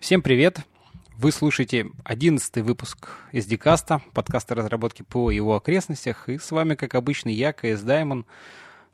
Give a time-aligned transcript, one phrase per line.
[0.00, 0.60] Всем привет!
[1.18, 6.30] Вы слушаете одиннадцатый выпуск SD-каста, подкаста разработки по его окрестностях.
[6.30, 8.24] И с вами, как обычно, я, КС Даймон.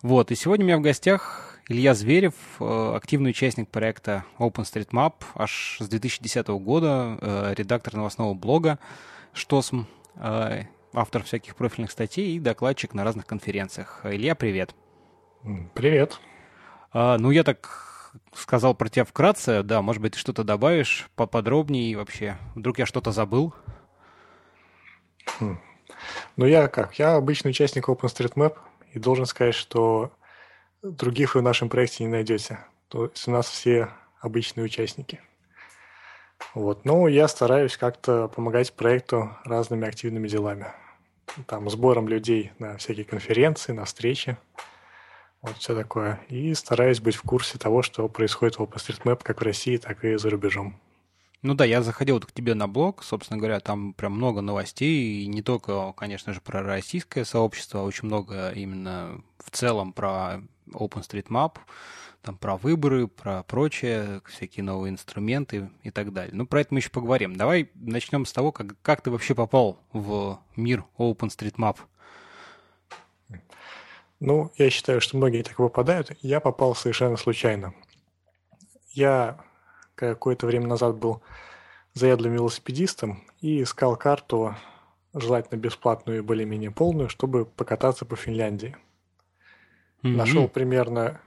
[0.03, 5.79] Вот, и сегодня у меня в гостях Илья Зверев, э, активный участник проекта OpenStreetMap, аж
[5.81, 8.81] с 2010 года, э, редактор новостного блога
[9.33, 9.85] «Штосм»,
[10.17, 14.01] э, автор всяких профильных статей и докладчик на разных конференциях.
[14.03, 14.75] Илья, привет!
[15.73, 16.19] Привет!
[16.93, 17.96] А, ну, я так
[18.35, 22.37] сказал про тебя вкратце, да, может быть, ты что-то добавишь поподробнее вообще.
[22.55, 23.55] Вдруг я что-то забыл?
[25.41, 25.59] Хм.
[26.37, 26.99] Ну, я как?
[26.99, 28.57] Я обычный участник OpenStreetMap
[28.93, 30.13] и должен сказать, что
[30.83, 32.61] других вы в нашем проекте не найдете.
[32.89, 33.91] То есть у нас все
[34.21, 35.21] обычные участники.
[36.55, 36.85] Вот.
[36.85, 40.67] Но я стараюсь как-то помогать проекту разными активными делами.
[41.47, 44.37] Там, сбором людей на всякие конференции, на встречи.
[45.47, 46.21] Вот все такое.
[46.29, 50.17] И стараюсь быть в курсе того, что происходит в OpenStreetMap как в России, так и
[50.17, 50.77] за рубежом.
[51.43, 55.23] Ну да, я заходил вот к тебе на блог, собственно говоря, там прям много новостей,
[55.23, 60.41] и не только, конечно же, про российское сообщество, а очень много именно в целом про
[60.73, 61.59] OpenStreetMap,
[62.23, 66.35] там про выборы, про прочее, всякие новые инструменты и так далее.
[66.35, 67.37] Ну, про это мы еще поговорим.
[67.37, 71.77] Давай начнем с того, как, как ты вообще попал в мир OpenStreetMap.
[74.27, 76.11] Ну, я считаю, что многие так выпадают.
[76.21, 77.75] Я попал совершенно случайно.
[78.91, 79.39] Я
[79.95, 81.23] какое-то время назад был
[81.95, 84.57] заядлым велосипедистом и искал карту,
[85.15, 88.77] желательно бесплатную и более-менее полную, чтобы покататься по Финляндии.
[90.03, 90.17] Mm-hmm.
[90.17, 91.21] Нашел примерно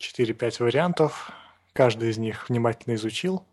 [0.00, 1.30] 4-5 вариантов,
[1.72, 3.46] каждый из них внимательно изучил.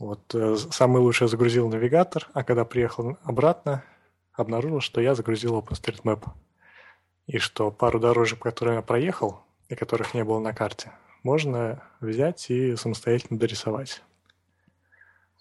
[0.00, 3.84] Вот, э, самый лучший загрузил навигатор, а когда приехал обратно,
[4.32, 6.24] обнаружил, что я загрузил OpenStreetMap
[7.26, 12.50] и что пару дорожек, которые я проехал, и которых не было на карте, можно взять
[12.50, 14.02] и самостоятельно дорисовать.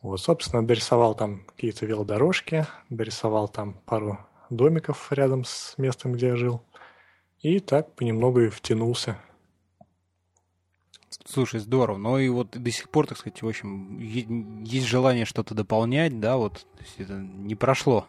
[0.02, 6.36] Вот, собственно, дорисовал там какие-то велодорожки, дорисовал там пару домиков рядом с местом, где я
[6.36, 6.62] жил.
[7.40, 9.18] И так понемногу и втянулся.
[11.26, 11.98] Слушай, здорово.
[11.98, 16.38] Но и вот до сих пор, так сказать, в общем, есть желание что-то дополнять, да,
[16.38, 16.66] вот
[16.98, 18.08] это не прошло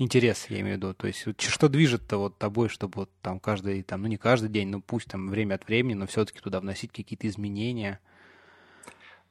[0.00, 0.94] интерес, я имею в виду.
[0.94, 4.68] То есть что движет-то вот тобой, чтобы вот там каждый, там, ну не каждый день,
[4.68, 8.00] ну пусть там время от времени, но все-таки туда вносить какие-то изменения?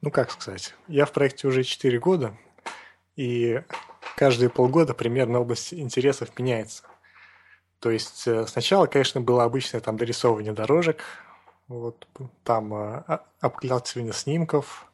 [0.00, 2.36] Ну как сказать, я в проекте уже 4 года,
[3.16, 3.62] и
[4.16, 6.84] каждые полгода примерно область интересов меняется.
[7.80, 11.02] То есть э, сначала, конечно, было обычное там дорисовывание дорожек,
[11.66, 12.06] вот
[12.44, 14.86] там э, обклацывание снимков,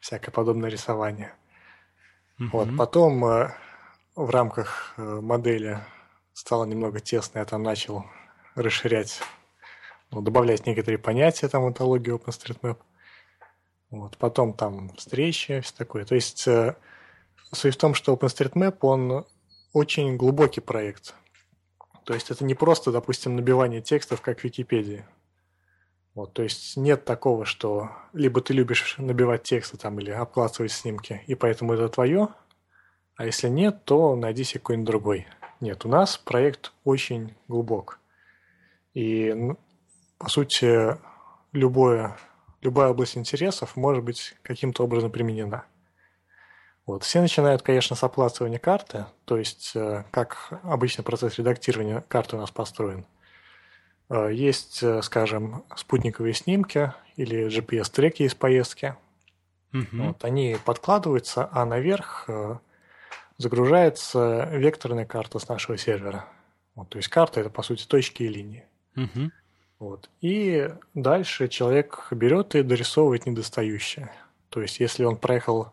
[0.00, 1.32] всякое подобное рисование.
[2.38, 2.48] Uh-huh.
[2.52, 3.54] Вот, потом э,
[4.18, 5.78] в рамках э, модели
[6.32, 8.04] стало немного тесно, я там начал
[8.56, 9.20] расширять,
[10.10, 12.78] ну, добавлять некоторые понятия там в антологии OpenStreetMap.
[13.90, 16.04] Вот, потом там встречи, все такое.
[16.04, 16.74] То есть э,
[17.52, 19.24] суть в том, что OpenStreetMap, он
[19.72, 21.14] очень глубокий проект.
[22.04, 25.06] То есть это не просто, допустим, набивание текстов, как в Википедии.
[26.14, 31.22] Вот, то есть нет такого, что либо ты любишь набивать тексты там или обклацывать снимки,
[31.28, 32.30] и поэтому это твое,
[33.18, 35.26] а если нет, то найди себе какой-нибудь другой.
[35.60, 37.98] Нет, у нас проект очень глубок.
[38.94, 39.34] И,
[40.18, 40.96] по сути,
[41.52, 42.16] любое,
[42.60, 45.64] любая область интересов может быть каким-то образом применена.
[46.86, 47.02] Вот.
[47.02, 52.38] Все начинают, конечно, с оплачивания карты, то есть э, как обычно процесс редактирования карты у
[52.38, 53.04] нас построен.
[54.08, 58.94] Э, есть, э, скажем, спутниковые снимки или GPS-треки из поездки.
[59.74, 59.86] Угу.
[59.92, 62.30] Вот, они подкладываются, а наверх
[63.38, 66.26] загружается векторная карта с нашего сервера.
[66.74, 68.66] Вот, то есть карта это по сути точки и линии.
[68.96, 69.30] Угу.
[69.78, 70.10] Вот.
[70.20, 74.10] И дальше человек берет и дорисовывает недостающее.
[74.48, 75.72] То есть, если он проехал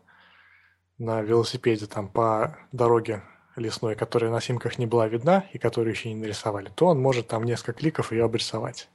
[0.98, 3.22] на велосипеде там по дороге
[3.56, 7.26] лесной, которая на снимках не была видна и которую еще не нарисовали, то он может
[7.26, 8.88] там несколько кликов ее обрисовать.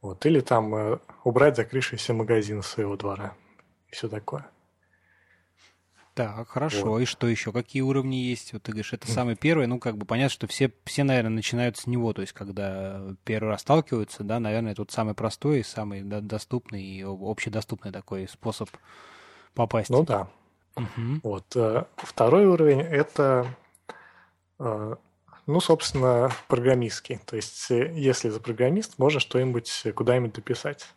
[0.00, 0.26] Вот.
[0.26, 3.34] Или там э, убрать закрывшийся магазин своего двора.
[3.88, 4.46] И все такое.
[6.14, 6.84] Так, хорошо.
[6.84, 7.00] Вот.
[7.00, 7.52] И что еще?
[7.52, 8.52] Какие уровни есть?
[8.52, 9.66] Вот ты говоришь, это самый первый.
[9.66, 12.12] Ну, как бы понятно, что все, все, наверное, начинают с него.
[12.12, 17.92] То есть, когда первый раз сталкиваются, да, наверное, вот самый простой, самый доступный и общедоступный
[17.92, 18.68] такой способ
[19.54, 19.88] попасть.
[19.88, 20.28] Ну да.
[20.76, 21.20] Угу.
[21.22, 21.46] Вот.
[21.56, 23.46] Э, второй уровень– это,
[24.58, 24.96] э,
[25.46, 27.20] ну, собственно, программистский.
[27.24, 30.88] То есть, э, если за программист, можно что-нибудь куда-нибудь дописать.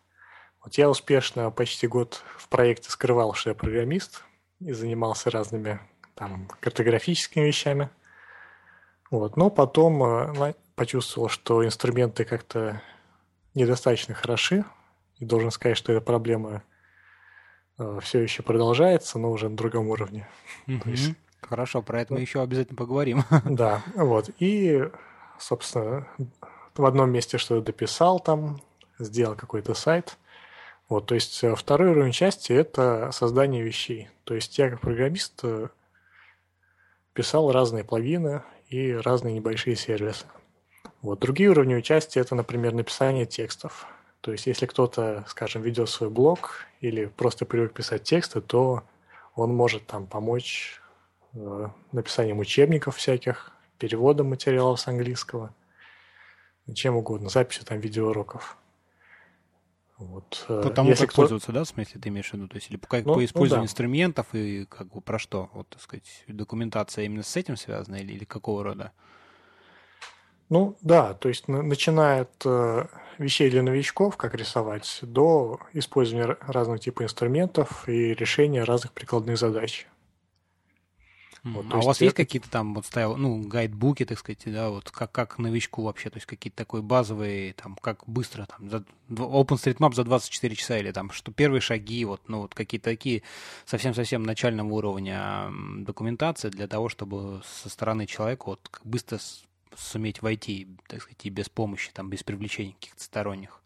[0.62, 4.25] Вот я успешно почти год в проекте скрывал, что я программист–
[4.60, 5.80] и занимался разными
[6.16, 7.90] там картографическими вещами.
[9.12, 9.38] Вот.
[9.38, 12.82] Но потом э, почувствовал, что инструменты как-то
[13.54, 14.66] недостаточно хороши.
[15.18, 16.64] И должен сказать, что эта проблема
[17.78, 20.28] э, все еще продолжается, но уже на другом уровне.
[20.68, 23.24] Есть, Хорошо, про это мы еще обязательно поговорим.
[23.46, 24.30] Да, вот.
[24.40, 24.84] И,
[25.38, 26.08] собственно,
[26.76, 28.62] в одном месте что-то дописал там,
[29.00, 30.18] сделал какой-то сайт.
[30.88, 34.10] Вот, то есть э, второй уровень части– это создание вещей.
[34.24, 35.70] То есть я как программист э,
[37.14, 40.26] писал разные плагины и разные небольшие сервисы.
[41.02, 41.20] Вот.
[41.20, 43.88] Другие уровни участия– это, например, написание текстов.
[44.22, 48.84] То есть если кто-то, скажем, ведет свой блог или просто привык писать тексты, то
[49.36, 50.82] он может там помочь
[51.34, 55.54] э, написанием учебников всяких, переводом материалов с английского,
[56.74, 58.58] чем угодно, записью там видеоуроков.
[59.98, 60.46] Вот.
[60.50, 61.22] Э, по тому, Если как кто...
[61.22, 62.48] пользоваться, да, в смысле, ты имеешь в виду?
[62.48, 63.72] То есть, или как, ну, по использованию ну, да.
[63.72, 65.50] инструментов и как бы про что?
[65.54, 68.92] Вот, так сказать, документация именно с этим связана или, или какого рода?
[70.50, 72.86] Ну, да, то есть начиная от э,
[73.18, 79.88] вещей для новичков, как рисовать, до использования разных типов инструментов и решения разных прикладных задач.
[81.46, 82.06] Вот, а у вас это...
[82.06, 86.10] есть какие-то там вот ставил, ну, гайдбуки, так сказать, да, вот как, как новичку вообще,
[86.10, 90.92] то есть какие-то такой базовые, там, как быстро, там, за, OpenStreetMap за 24 часа или
[90.92, 93.22] там, что первые шаги, вот, ну, вот какие-то такие
[93.66, 95.52] совсем-совсем начального уровня
[95.82, 99.20] документации для того, чтобы со стороны человека вот быстро
[99.78, 103.62] суметь войти, так сказать, и без помощи, там, без привлечения каких-то сторонних.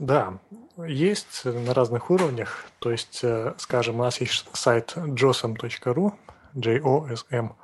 [0.00, 0.38] Да,
[0.78, 2.64] есть на разных уровнях.
[2.78, 6.14] То есть, э, скажем, у нас есть сайт josm.ru,
[6.54, 7.54] J-O-S-M,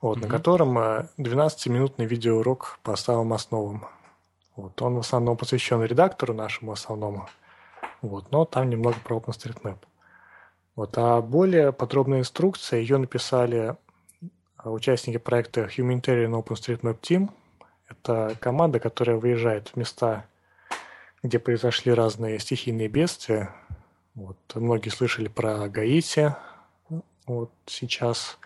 [0.00, 0.20] вот, mm-hmm.
[0.22, 3.86] на котором 12-минутный э, видеоурок по самым основам.
[4.56, 7.28] Вот, он в основном посвящен редактору нашему основному,
[8.00, 9.76] вот, но там немного про OpenStreetMap.
[10.74, 13.76] Вот, а более подробная инструкция, ее написали
[14.64, 17.28] э, участники проекта Humanitarian OpenStreetMap Team.
[17.90, 20.24] Это команда, которая выезжает в места
[21.22, 23.54] где произошли разные стихийные бедствия.
[24.14, 26.34] Вот, многие слышали про Гаити.
[27.26, 28.38] Вот сейчас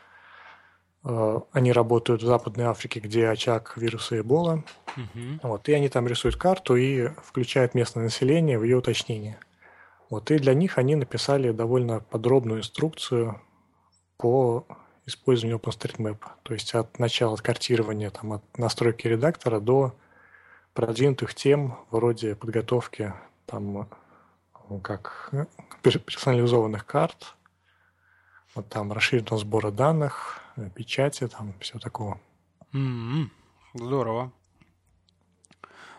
[1.04, 4.62] э, они работают в Западной Африке, где очаг вируса Эбола.
[4.96, 5.40] Угу.
[5.42, 9.38] Вот, и они там рисуют карту и включают местное население в ее уточнение.
[10.10, 13.40] Вот, и для них они написали довольно подробную инструкцию
[14.18, 14.66] по
[15.06, 16.18] использованию OpenStreetMap.
[16.42, 19.94] То есть от начала картирования, там, от настройки редактора до
[20.76, 23.14] продвинутых тем вроде подготовки
[23.46, 23.88] там
[24.68, 25.32] ну, как
[25.82, 27.34] персонализованных карт,
[28.54, 30.40] вот там расширенного сбора данных,
[30.74, 32.20] печати, там все такого.
[32.72, 33.28] Mm-hmm.
[33.74, 34.32] Здорово.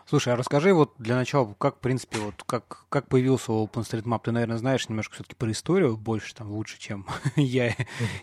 [0.06, 4.20] Слушай, а расскажи вот для начала, как, в принципе, вот как, как появился OpenStreetMap?
[4.24, 7.74] Ты, наверное, знаешь немножко все-таки про историю больше, там, лучше, чем я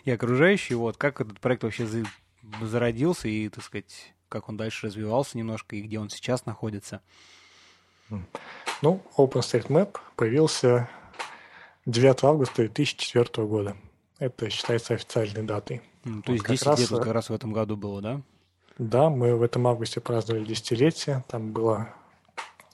[0.04, 0.78] и окружающие.
[0.78, 1.86] Вот как этот проект вообще
[2.60, 7.00] зародился и, так сказать, как он дальше развивался немножко и где он сейчас находится?
[8.82, 10.88] Ну, OpenStreetMap появился
[11.86, 13.76] 9 августа 2004 года.
[14.18, 15.82] Это считается официальной датой.
[16.04, 16.78] Mm, то есть 10 раз...
[16.78, 18.20] лет как раз в этом году было, да?
[18.78, 21.24] Да, мы в этом августе праздновали десятилетие.
[21.28, 21.88] Там было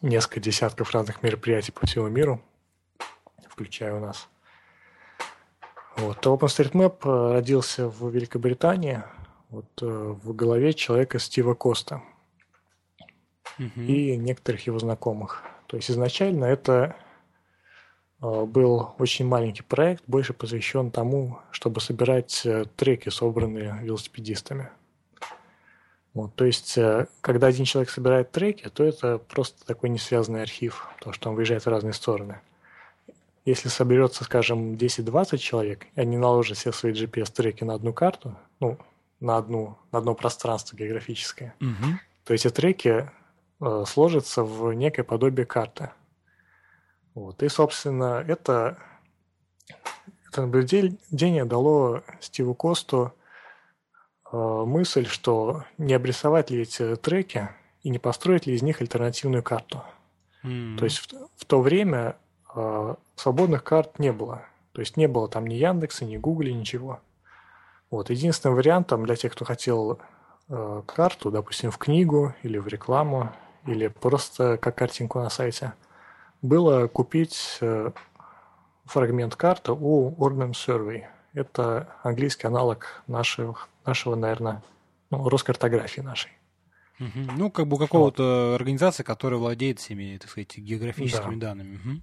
[0.00, 2.42] несколько десятков разных мероприятий по всему миру,
[3.48, 4.28] включая у нас.
[5.96, 6.24] Вот.
[6.26, 9.02] OpenStreetMap э, родился в Великобритании
[9.52, 12.02] вот э, в голове человека Стива Коста
[13.58, 13.80] угу.
[13.80, 15.42] и некоторых его знакомых.
[15.66, 16.96] То есть изначально это
[18.22, 24.70] э, был очень маленький проект, больше посвящен тому, чтобы собирать э, треки, собранные велосипедистами.
[26.14, 26.78] Вот, то есть,
[27.22, 31.64] когда один человек собирает треки, то это просто такой несвязанный архив, то что он выезжает
[31.64, 32.40] в разные стороны.
[33.46, 38.78] Если соберется, скажем, 10-20 человек, и они наложат все свои GPS-треки на одну карту, ну,
[39.22, 41.98] на, одну, на одно пространство географическое, угу.
[42.24, 43.10] то эти треки
[43.60, 45.90] э, сложатся в некое подобие карты.
[47.14, 47.42] Вот.
[47.42, 48.78] И, собственно, это,
[50.28, 53.12] это наблюдение дало Стиву Косту
[54.30, 57.48] э, мысль, что не обрисовать ли эти треки
[57.82, 59.84] и не построить ли из них альтернативную карту.
[60.42, 60.78] Mm-hmm.
[60.78, 62.16] То есть в, в то время
[62.54, 64.42] э, свободных карт не было.
[64.72, 67.00] То есть не было там ни Яндекса, ни Гугля, ничего.
[67.92, 68.08] Вот.
[68.08, 70.00] Единственным вариантом для тех, кто хотел
[70.48, 73.30] э, карту, допустим, в книгу или в рекламу,
[73.66, 75.74] или просто как картинку на сайте,
[76.40, 77.90] было купить э,
[78.86, 81.04] фрагмент карты у Ordnance Survey.
[81.34, 84.62] Это английский аналог нашего, нашего наверное,
[85.10, 86.32] ну, Роскартографии нашей.
[86.98, 87.32] Угу.
[87.36, 88.60] Ну, как бы какого-то вот.
[88.60, 91.48] организации, которая владеет всеми, так сказать, географическими да.
[91.48, 91.76] данными.
[91.76, 92.00] Угу.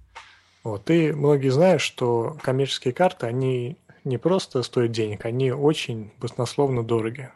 [0.70, 0.88] Вот.
[0.88, 7.30] И многие знают, что коммерческие карты, они не просто стоят денег, они очень баснословно дороги.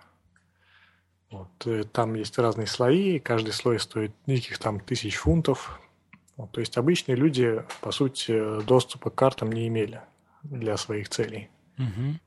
[1.30, 5.80] Вот, э, там есть разные слои, каждый слой стоит неких там тысяч фунтов.
[6.37, 10.00] Вот, то есть обычные люди, по сути, доступа к картам не имели
[10.42, 11.50] для своих целей.
[11.78, 12.18] Угу.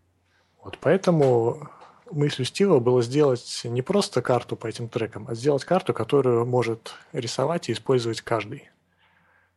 [0.64, 1.70] Вот, поэтому
[2.12, 6.96] мыслью Стива было сделать не просто карту по этим трекам, а сделать карту, которую может
[7.14, 8.70] рисовать и использовать каждый.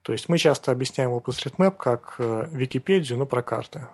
[0.03, 3.87] То есть мы часто объясняем OpenStreetMap как э, Википедию, но про карты.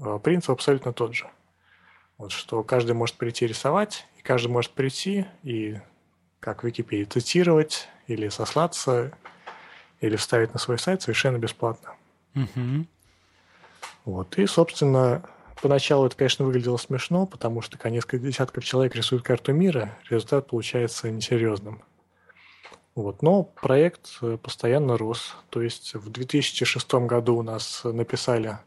[0.00, 1.30] Э, принцип абсолютно тот же.
[2.18, 5.80] Вот, что каждый может прийти рисовать, и каждый может прийти и,
[6.40, 9.12] как в Википедии, цитировать или сослаться,
[10.00, 11.94] или вставить на свой сайт совершенно бесплатно.
[12.34, 12.86] Угу.
[14.04, 14.38] Вот.
[14.38, 15.22] И, собственно,
[15.60, 20.48] поначалу это, конечно, выглядело смешно, потому что, когда несколько десятков человек рисуют карту мира, результат
[20.48, 21.82] получается несерьезным.
[22.94, 23.22] Вот.
[23.22, 25.34] Но проект э, постоянно рос.
[25.50, 28.58] То есть в 2006 году у нас написали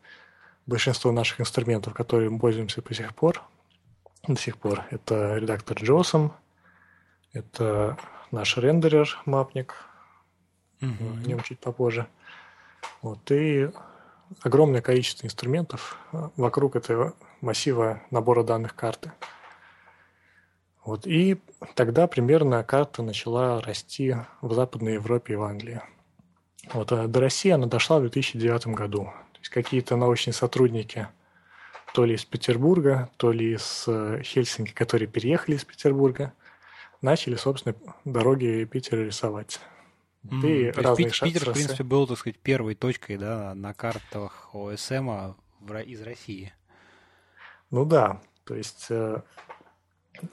[0.67, 3.41] большинство наших инструментов, которые мы пользуемся по сих пор.
[4.27, 4.83] До сих пор.
[4.91, 6.31] Это редактор JOSM,
[7.33, 7.97] это
[8.31, 9.75] наш рендерер, мапник,
[10.81, 11.23] mm-hmm.
[11.23, 12.07] о нем чуть попозже.
[13.01, 13.31] Вот.
[13.31, 13.69] И
[14.41, 19.13] огромное количество инструментов э, вокруг этого массива набора данных карты.
[20.83, 21.05] Вот.
[21.07, 21.39] И
[21.75, 25.81] тогда примерно карта начала расти в Западной Европе и в Англии.
[26.73, 26.91] Вот.
[26.91, 29.11] А до России она дошла в 2009 году.
[29.49, 31.07] Какие-то научные сотрудники
[31.93, 36.33] то ли из Петербурга, то ли из э, Хельсинки, которые переехали из Петербурга,
[37.01, 37.75] начали, собственно,
[38.05, 39.59] дороги Питера рисовать.
[40.23, 43.73] Mm, и то разные есть Питер, в принципе, был, так сказать, первой точкой да, на
[43.73, 45.33] картах ОСМ
[45.85, 46.53] из России.
[47.71, 49.21] Ну да, то есть э,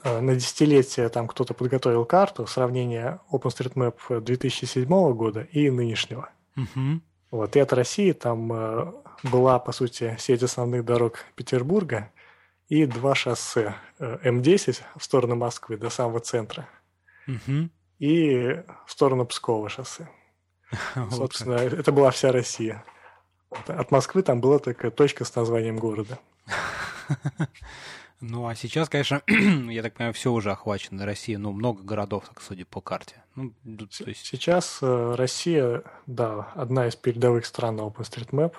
[0.03, 6.29] Э, на десятилетие там кто-то подготовил карту, сравнение OpenStreetMap 2007 года и нынешнего.
[6.55, 6.99] Uh-huh.
[7.31, 8.93] Вот, и от России там э,
[9.23, 12.11] была, по сути, сеть основных дорог Петербурга
[12.67, 13.75] и два шоссе.
[13.99, 16.67] Э, М10 в сторону Москвы до самого центра
[17.27, 17.69] uh-huh.
[17.99, 20.09] и в сторону Пскова шоссе.
[21.11, 22.83] Собственно, это была вся Россия.
[23.49, 26.19] От Москвы там была только точка с названием города.
[28.21, 31.05] Ну, а сейчас, конечно, я так понимаю, все уже охвачено.
[31.05, 33.21] Россия, ну, много городов, так судя по карте.
[33.35, 34.25] Ну, то есть...
[34.25, 38.53] Сейчас э, Россия, да, одна из передовых стран OpenStreetMap,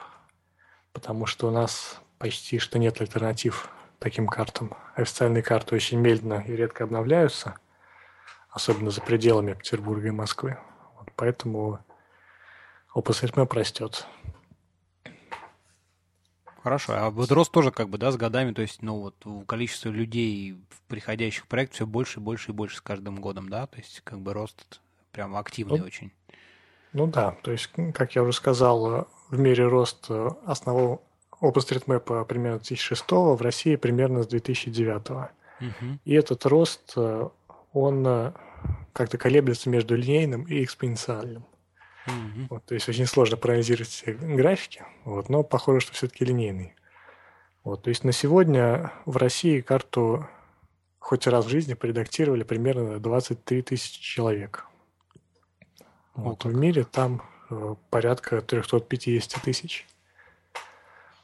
[0.97, 4.73] потому что у нас почти что нет альтернатив таким картам.
[4.95, 7.57] Официальные карты очень медленно и редко обновляются,
[8.49, 10.57] особенно за пределами Петербурга и Москвы.
[10.97, 11.81] Вот поэтому
[12.95, 14.07] OpenStreetMap растет.
[16.63, 19.91] Хорошо, а вот рост тоже как бы, да, с годами, то есть, ну, вот количество
[19.91, 20.57] людей,
[20.89, 24.01] приходящих в проект, все больше и больше и больше с каждым годом, да, то есть,
[24.03, 24.81] как бы рост
[25.13, 26.11] прям активный ну, очень.
[26.95, 30.09] Ну да, то есть, как я уже сказал, в мире рост
[30.45, 31.01] основного
[31.41, 35.11] OpenStreetMap примерно 2006, в России примерно с 2009.
[35.11, 35.99] Угу.
[36.05, 36.97] И этот рост,
[37.73, 38.33] он
[38.93, 41.45] как-то колеблется между линейным и экспоненциальным.
[42.07, 42.47] Mm-hmm.
[42.51, 46.75] Вот, то есть очень сложно проанализировать графики, вот, но похоже, что все-таки линейный.
[47.65, 50.27] Вот, то есть на сегодня в России карту
[51.01, 54.67] хоть раз в жизни поредактировали примерно 23 тысячи человек.
[56.15, 57.36] Вот, в мире там э,
[57.91, 59.87] порядка 350 тысяч.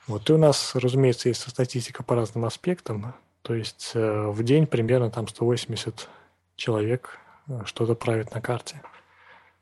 [0.06, 3.14] Вот, и у нас, разумеется, есть статистика по разным аспектам.
[3.42, 6.08] То есть э, в день примерно там 180
[6.56, 8.82] человек э, что-то правит на карте.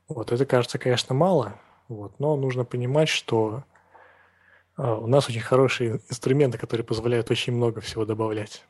[0.09, 1.55] Вот это кажется, конечно, мало,
[1.89, 3.65] вот, но нужно понимать, что
[4.77, 8.65] э, у нас очень хорошие инструменты, которые позволяют очень много всего добавлять.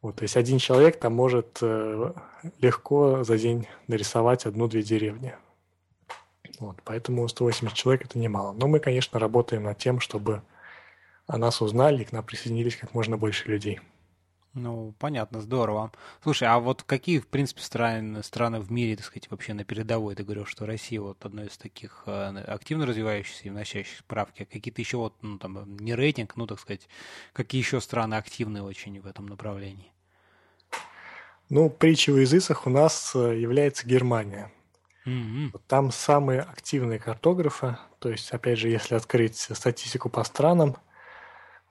[0.00, 2.12] Вот, то есть один человек там может э,
[2.60, 5.34] легко за день нарисовать одну-две деревни.
[6.58, 8.52] Вот, поэтому 180 человек это немало.
[8.52, 10.42] Но мы, конечно, работаем над тем, чтобы
[11.26, 13.80] о нас узнали и к нам присоединились как можно больше людей.
[14.54, 15.92] Ну, понятно, здорово.
[16.22, 20.14] Слушай, а вот какие, в принципе, страны, страны в мире, так сказать, вообще на передовой?
[20.14, 24.42] Ты говорил, что Россия вот одно из таких э, активно развивающихся и вносящих справки.
[24.42, 26.88] А какие-то еще вот, ну, там, не рейтинг, ну, так сказать,
[27.34, 29.92] какие еще страны активны очень в этом направлении?
[31.50, 34.50] Ну, притчей в языцах у нас э, является Германия.
[35.08, 35.60] Mm-hmm.
[35.66, 40.76] Там самые активные картографы, то есть, опять же, если открыть статистику по странам,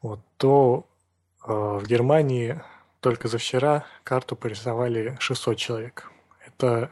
[0.01, 0.87] вот, то
[1.45, 2.61] э, в Германии
[2.99, 6.11] только за вчера карту порисовали 600 человек.
[6.45, 6.89] Это,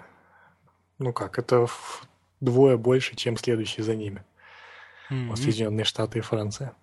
[0.99, 1.67] ну как, это
[2.39, 4.23] вдвое больше, чем следующие за ними.
[5.09, 5.35] Mm-hmm.
[5.35, 6.73] Соединенные Штаты и Франция.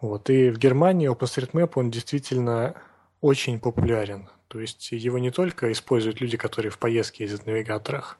[0.00, 0.28] Вот.
[0.30, 2.74] И в Германии OpenStreetMap, он действительно
[3.20, 4.28] очень популярен.
[4.48, 8.18] То есть его не только используют люди, которые в поездке ездят в навигаторах,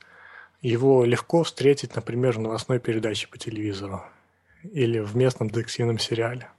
[0.63, 4.03] его легко встретить, например, в новостной передаче по телевизору
[4.63, 6.51] или в местном детективном сериале.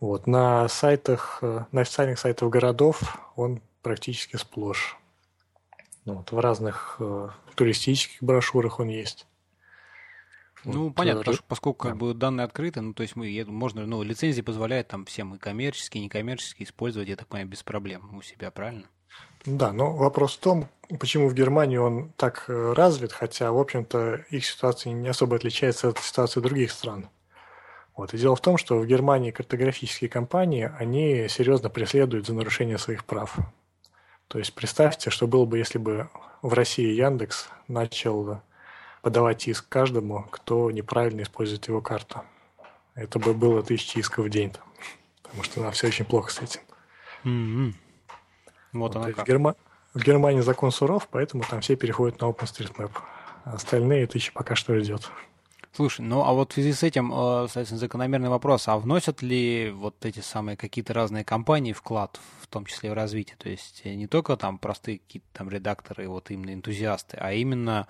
[0.00, 0.26] Вот.
[0.26, 4.96] На сайтах, э, на официальных сайтах городов он практически сплошь.
[6.04, 6.30] Вот.
[6.30, 9.26] В разных э, туристических брошюрах он есть.
[10.64, 11.90] Ну, вот, понятно, потому что, поскольку да.
[11.90, 15.38] как бы данные открыты, ну, то есть мы, можно, ну, лицензии позволяют там всем и
[15.38, 18.84] коммерческие, и некоммерческие использовать, я так понимаю, без проблем у себя, правильно?
[19.44, 24.24] Да, но вопрос в том, почему в Германии он так э, развит, хотя, в общем-то,
[24.30, 27.08] их ситуация не особо отличается от ситуации других стран.
[27.96, 28.14] Вот.
[28.14, 33.04] И дело в том, что в Германии картографические компании, они серьезно преследуют за нарушение своих
[33.04, 33.36] прав.
[34.28, 36.08] То есть представьте, что было бы, если бы
[36.42, 38.40] в России Яндекс начал
[39.02, 42.22] подавать иск каждому, кто неправильно использует его карту.
[42.94, 44.52] Это бы было тысячи исков в день,
[45.22, 46.60] потому что нам все очень плохо с этим.
[47.24, 47.74] Mm-hmm.
[48.72, 49.24] Вот, вот она как.
[49.24, 49.56] В, Герма...
[49.94, 52.90] в Германии закон суров, поэтому там все переходят на OpenStreetMap.
[53.44, 55.10] Остальные тысячи пока что ждет.
[55.72, 59.70] Слушай, ну а вот в связи с этим, э, соответственно, закономерный вопрос, а вносят ли
[59.70, 63.36] вот эти самые какие-то разные компании вклад, в том числе в развитие?
[63.36, 67.86] То есть не только там простые какие-то там редакторы, вот именно энтузиасты, а именно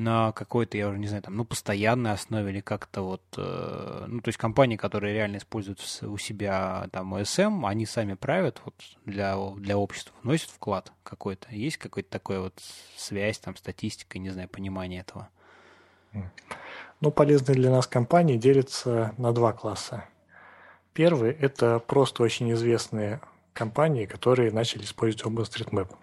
[0.00, 4.20] на какой-то, я уже не знаю, там, ну, постоянной основе или как-то вот, э, ну,
[4.20, 9.36] то есть компании, которые реально используют у себя там OSM, они сами правят вот для,
[9.56, 11.48] для общества, вносят вклад какой-то.
[11.50, 12.54] Есть какой-то такой вот
[12.96, 15.28] связь, там, статистика, не знаю, понимание этого?
[17.00, 20.04] Ну, полезные для нас компании делятся на два класса.
[20.94, 23.20] Первый– это просто очень известные
[23.52, 25.94] компании, которые начали использовать OpenStreetMap.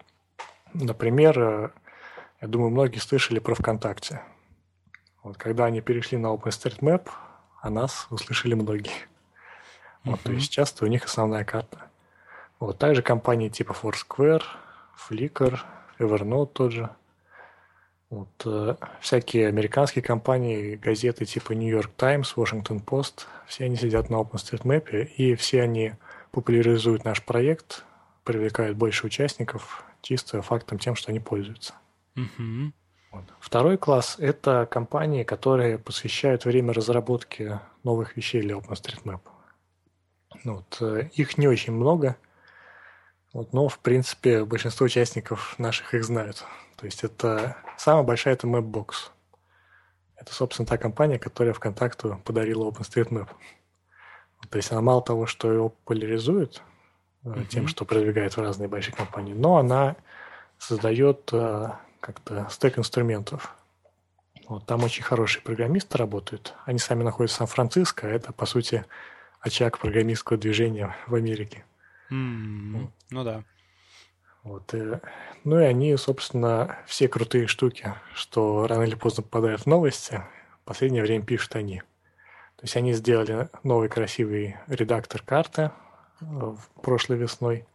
[0.72, 1.70] Например, э,
[2.40, 4.22] я думаю, многие слышали про ВКонтакте.
[5.22, 7.08] Вот когда они перешли на OpenStreetMap,
[7.60, 9.08] о нас услышали многие.
[10.04, 10.24] Вот, uh-huh.
[10.24, 11.90] То есть часто у них основная карта.
[12.60, 14.42] Вот также компании типа Foursquare,
[15.08, 15.58] Flickr,
[15.98, 16.90] Evernote тот же–
[18.10, 24.08] вот, э, всякие американские компании, газеты типа New York Times, Washington Post, все они сидят
[24.08, 25.92] на OpenStreetMap, и все они
[26.30, 27.84] популяризуют наш проект,
[28.24, 31.74] привлекают больше участников чисто фактом тем, что они пользуются.
[32.18, 32.72] Mm-hmm.
[33.12, 33.24] Вот.
[33.40, 39.20] Второй класс– это компании, которые посвящают время разработки новых вещей для OpenStreetMap.
[40.44, 42.16] Ну вот, э, их не очень много,
[43.32, 46.44] вот, но, в принципе, большинство участников наших их знают.
[46.76, 49.10] То есть это самая большая это Mapbox.
[50.16, 53.28] Это, собственно, та компания, которая ВКонтакту подарила OpenStreetMap.
[54.50, 56.62] То есть она мало того, что его популяризует
[57.24, 57.46] uh-huh.
[57.46, 59.96] тем, что продвигает в разные большие компании, но она
[60.58, 63.54] создает э, как-то стек инструментов.
[64.48, 66.54] Вот, там очень хорошие программисты работают.
[66.64, 68.84] Они сами находятся в Сан-Франциско, а это, по сути,
[69.40, 71.64] очаг программистского движения в Америке.
[72.10, 72.72] Mm-hmm.
[72.72, 72.90] Вот.
[73.10, 73.44] Ну да.
[74.42, 75.00] Вот, и, э,
[75.44, 80.22] ну и они, собственно, все крутые штуки, что рано или поздно попадают в новости,
[80.62, 81.80] в последнее время пишут они.
[82.56, 85.70] То есть они сделали новый красивый редактор карты
[86.20, 87.66] э, прошлой весной.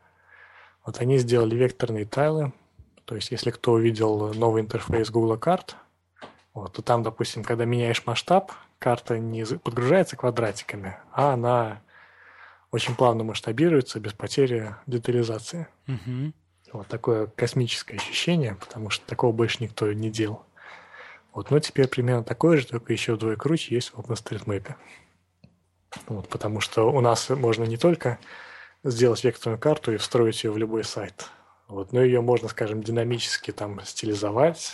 [0.85, 2.51] Вот они сделали векторные тайлы.
[3.05, 5.75] То есть если кто увидел новый интерфейс Google карт,
[6.53, 11.81] вот, то там, допустим, когда меняешь масштаб, карта не подгружается квадратиками, а она
[12.71, 15.67] очень плавно масштабируется без потери детализации.
[15.87, 16.33] Угу.
[16.73, 20.43] Вот такое космическое ощущение, потому что такого больше никто не делал.
[21.33, 24.75] Вот, но теперь примерно такое же, только еще вдвое круче есть в OpenStreetMap.
[26.07, 28.19] Вот, потому что у нас можно не только
[28.83, 31.29] сделать векторную карту и встроить ее в любой сайт,
[31.73, 34.73] вот, но ее можно, скажем, динамически там стилизовать.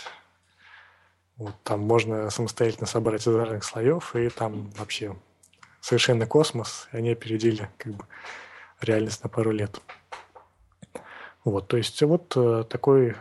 [1.38, 5.16] Вот, там можно самостоятельно собрать из разных слоев, и там вообще
[5.80, 8.04] совершенно космос, и они опередили как бы
[8.82, 9.80] реальность на пару лет.
[11.42, 13.16] Вот, то есть вот э, такой,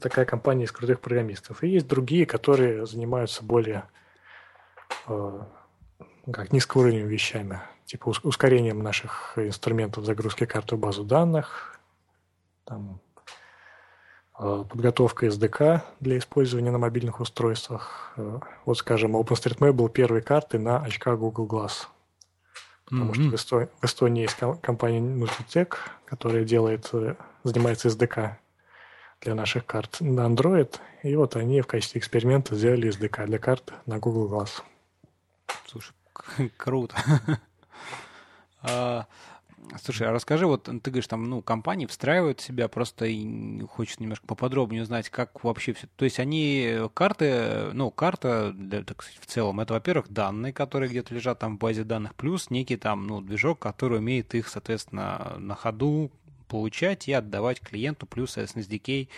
[0.00, 1.62] такая компания из крутых программистов.
[1.62, 3.84] И есть другие, которые занимаются более
[5.06, 5.40] э,
[6.32, 11.77] как низкоуровневыми вещами, типа ускорением наших инструментов загрузки карты в базу данных,
[12.68, 13.00] там,
[14.38, 18.12] э, подготовка SDK для использования на мобильных устройствах.
[18.64, 21.86] Вот, скажем, OpenStreetMap был первой картой на очках Google Glass.
[22.84, 23.14] Потому mm-hmm.
[23.14, 28.32] что в Эстонии, в Эстонии есть компания Nutritech, которая делает, э, занимается SDK
[29.20, 30.76] для наших карт на Android.
[31.02, 34.62] И вот они в качестве эксперимента сделали SDK для карт на Google Glass.
[35.66, 35.94] Слушай,
[36.56, 36.96] круто.
[39.82, 44.26] Слушай, а расскажи, вот ты говоришь, там, ну, компании встраивают себя, просто и хочется немножко
[44.26, 45.86] поподробнее узнать, как вообще все.
[45.96, 50.88] То есть они карты, ну, карта, для, так сказать, в целом, это, во-первых, данные, которые
[50.88, 55.34] где-то лежат там в базе данных, плюс некий там, ну, движок, который умеет их, соответственно,
[55.38, 56.10] на ходу
[56.48, 59.08] получать и отдавать клиенту, плюс SDK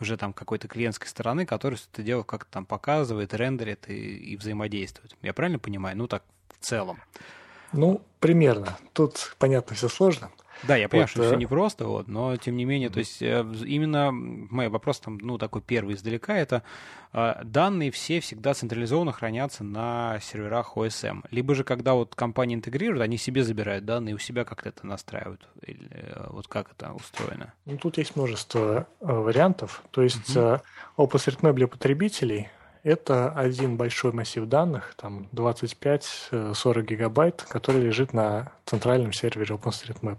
[0.00, 5.16] уже там какой-то клиентской стороны, который это дело как-то там показывает, рендерит и, и взаимодействует.
[5.22, 5.96] Я правильно понимаю?
[5.96, 6.98] Ну, так в целом.
[7.72, 8.78] Ну, примерно.
[8.92, 10.30] Тут, понятно, все сложно.
[10.64, 13.46] Да, я понимаю, вот, что все непросто, вот, но тем не менее, то есть э,
[13.64, 16.62] именно мой вопрос там, ну, такой первый издалека, это
[17.12, 21.24] э, данные все всегда централизованно хранятся на серверах OSM.
[21.30, 25.48] Либо же, когда вот компания интегрирует, они себе забирают данные, у себя как-то это настраивают.
[25.62, 27.52] Или э, вот как это устроено?
[27.64, 29.82] Ну, тут есть множество э, вариантов.
[29.90, 30.58] То есть э,
[30.96, 32.48] OpenStreetMap для потребителей
[32.82, 40.18] это один большой массив данных, там 25-40 гигабайт, который лежит на центральном сервере OpenStreetMap.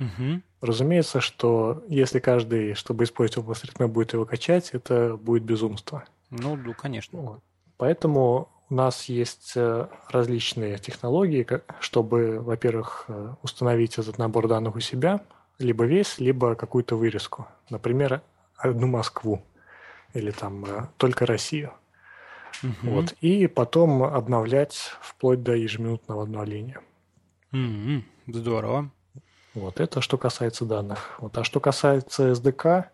[0.00, 0.40] Угу.
[0.60, 6.04] Разумеется, что если каждый, чтобы использовать OpenStreetMap, будет его качать, это будет безумство.
[6.30, 7.18] Ну, ну конечно.
[7.18, 7.40] Вот.
[7.76, 11.46] Поэтому у нас есть э, различные технологии,
[11.80, 15.20] чтобы, во-первых, э, установить этот набор данных у себя,
[15.58, 17.48] либо весь, либо какую-то вырезку.
[17.68, 18.22] Например,
[18.56, 19.42] одну Москву
[20.14, 21.72] или там э, только Россию.
[22.62, 22.90] Угу.
[22.90, 23.12] Вот.
[23.20, 26.80] И потом обновлять вплоть до ежеминутного обновления.
[27.52, 28.02] Угу.
[28.38, 28.90] Здорово.
[29.54, 31.16] Вот это что касается данных.
[31.18, 31.36] Вот.
[31.36, 32.84] А что касается SDK,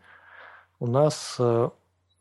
[0.79, 1.71] у нас э,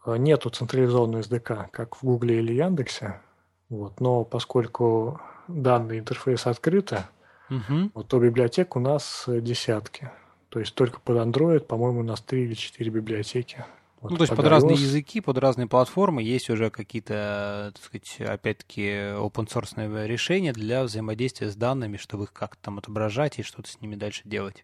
[0.05, 3.21] нету централизованного SDK, как в Гугле или Яндексе.
[3.69, 3.99] Вот.
[4.01, 7.03] Но поскольку данные интерфейса открыты,
[7.49, 7.91] угу.
[7.93, 10.11] вот, то библиотек у нас десятки.
[10.49, 13.65] То есть только под Android, по-моему, у нас три или четыре библиотеки
[14.05, 18.21] вот ну, то есть под разные языки, под разные платформы есть уже какие-то, так сказать,
[18.21, 23.69] опять-таки, open source решения для взаимодействия с данными, чтобы их как-то там отображать и что-то
[23.69, 24.63] с ними дальше делать.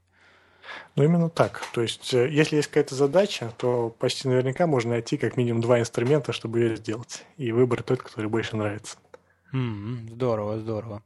[0.95, 1.63] Ну, именно так.
[1.73, 5.79] То есть, э, если есть какая-то задача, то почти наверняка можно найти как минимум два
[5.79, 7.25] инструмента, чтобы ее сделать.
[7.37, 8.97] И выбрать тот, который больше нравится.
[9.53, 11.01] Mm-hmm, здорово, здорово.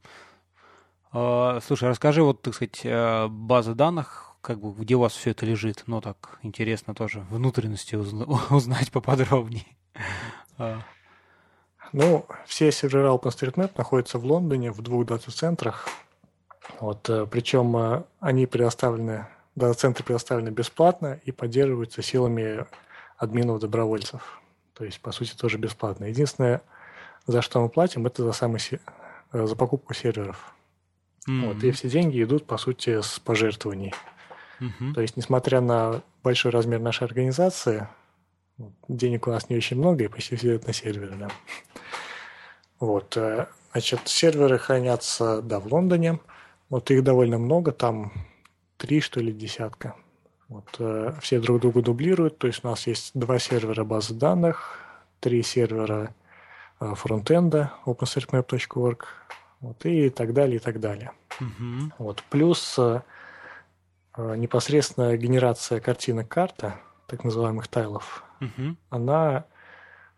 [1.14, 2.86] Uh, слушай, расскажи, вот, так сказать,
[3.32, 5.84] база данных как бы где у вас все это лежит.
[5.88, 7.96] Ну, так интересно тоже внутренности
[8.50, 9.66] узнать поподробнее.
[10.58, 10.80] А.
[11.92, 15.90] Ну, все сервера OpenStreetMap находятся в Лондоне в двух дата-центрах.
[16.80, 22.66] Вот, э, причем э, они предоставлены, дата-центры предоставлены бесплатно и поддерживаются силами
[23.18, 24.42] админов-добровольцев.
[24.76, 26.06] То есть, по сути, тоже бесплатно.
[26.06, 26.62] Единственное,
[27.28, 28.62] за что мы платим, это за, самый,
[29.34, 30.54] э, за покупку серверов.
[31.28, 31.48] Mm-hmm.
[31.48, 33.94] Вот, и все деньги идут, по сути, с пожертвований.
[34.60, 34.94] Угу.
[34.94, 37.88] То есть, несмотря на большой размер нашей организации,
[38.88, 41.30] денег у нас не очень много, и почти все это на сервере, да.
[42.80, 46.20] Вот, э, значит, серверы хранятся, да, в Лондоне.
[46.70, 48.12] Вот их довольно много, там
[48.78, 49.96] три, что ли, десятка.
[50.48, 54.80] Вот, э, все друг друга дублируют, то есть у нас есть два сервера базы данных,
[55.20, 56.14] три сервера
[56.80, 59.08] э, фронтенда openstreetmap.org,
[59.62, 61.12] вот, и так далее, и так далее.
[61.40, 61.94] Угу.
[61.98, 63.02] Вот, плюс Э,
[64.18, 68.76] непосредственно генерация картинок карта, так называемых тайлов, угу.
[68.90, 69.46] она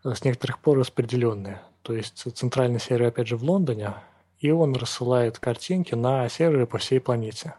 [0.04, 1.62] э, с некоторых пор распределенная.
[1.82, 3.94] То есть центральный сервер, опять же, в Лондоне,
[4.38, 7.54] и он рассылает картинки на серверы по всей планете.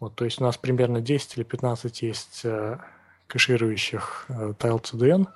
[0.00, 2.78] Вот, то есть у нас примерно 10 или 15 есть э,
[3.26, 5.28] кэширующих э, тайл CDN.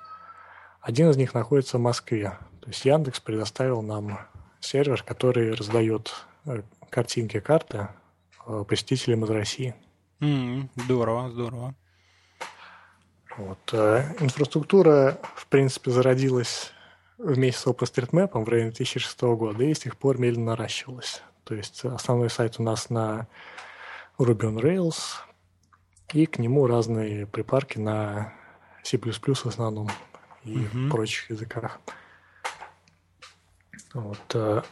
[0.81, 2.37] Один из них находится в Москве.
[2.61, 4.19] То есть Яндекс предоставил нам
[4.59, 6.13] сервер, который раздает
[6.89, 7.89] картинки карты
[8.67, 9.75] посетителям из России.
[10.21, 11.75] Mm, здорово, здорово.
[13.37, 13.73] Вот.
[13.73, 16.73] Э, инфраструктура, в принципе, зародилась
[17.17, 21.21] вместе с OpenStreetMap в районе 2006 года и с тех пор медленно наращивалась.
[21.45, 23.27] То есть основной сайт у нас на
[24.17, 25.21] Ruby on Rails,
[26.13, 28.33] и к нему разные припарки на
[28.83, 29.89] C++ в основном
[30.43, 30.89] и mm-hmm.
[30.89, 31.79] прочих языках.
[33.93, 34.19] Вот.
[34.33, 34.63] Э,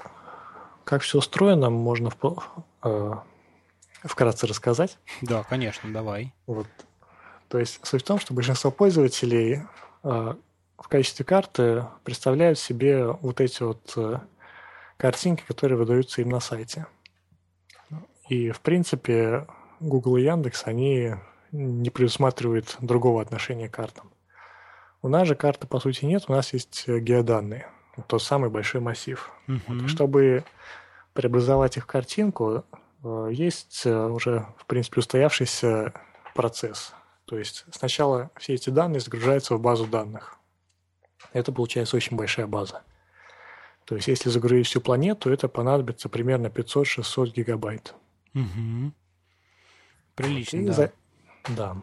[0.84, 3.14] как все устроено, можно в, э,
[4.04, 4.98] вкратце рассказать?
[5.22, 6.34] Да, конечно, давай.
[6.46, 6.68] Вот.
[7.50, 9.62] То есть суть в том, что большинство пользователей
[10.04, 10.36] э,
[10.78, 14.20] в качестве карты представляют себе вот эти вот э,
[14.98, 16.88] картинки, которые выдаются им на сайте.
[18.30, 19.48] И, в принципе,
[19.80, 21.16] Google и Яндекс, они
[21.52, 24.12] не предусматривают другого отношения к картам.
[25.02, 27.70] У нас же карты, по сути, нет, у нас есть геоданные,
[28.08, 29.32] тот самый большой массив.
[29.48, 29.62] Uh-huh.
[29.68, 30.44] Вот, чтобы
[31.14, 32.66] преобразовать их в картинку,
[33.32, 35.94] есть э, уже, в принципе, устоявшийся
[36.34, 36.94] процесс.
[37.26, 40.38] То есть сначала все эти данные загружаются в базу данных.
[41.34, 42.84] Это получается очень большая база.
[43.86, 47.96] То есть если загрузить всю планету, это понадобится примерно 500-600 гигабайт.
[48.34, 48.92] Угу.
[50.16, 50.74] Прилично, да.
[50.74, 50.92] За...
[51.50, 51.78] Да.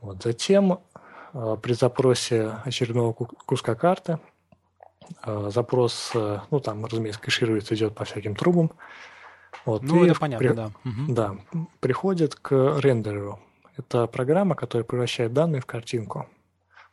[0.00, 0.22] Вот.
[0.22, 0.80] Затем
[1.32, 4.18] э, при запросе очередного куска карты
[5.22, 8.72] запрос, ну там, разумеется, кэшируется, идет по всяким трубам,
[9.64, 10.54] вот, ну, это понятно, при...
[10.54, 10.70] да.
[11.08, 11.36] Да,
[11.80, 13.40] приходит к рендереру.
[13.76, 16.28] Это программа, которая превращает данные в картинку.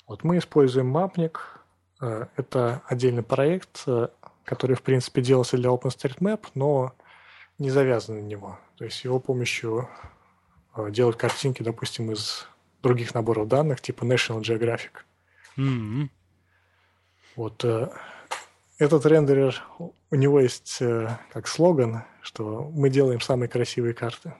[0.08, 1.62] Вот мы используем мапник.
[2.02, 4.10] Э, это отдельный проект, э,
[4.44, 6.94] который, в принципе, делался для OpenStreetMap, но
[7.60, 8.60] не завязан на него.
[8.78, 9.88] То есть его помощью
[10.90, 12.48] делать картинки, допустим, из
[12.82, 14.92] других наборов данных, типа National Geographic.
[15.58, 16.10] Mm-hmm.
[17.36, 17.64] Вот
[18.80, 19.62] этот рендерер,
[20.12, 20.80] у него есть
[21.32, 24.34] как слоган, что мы делаем самые красивые карты.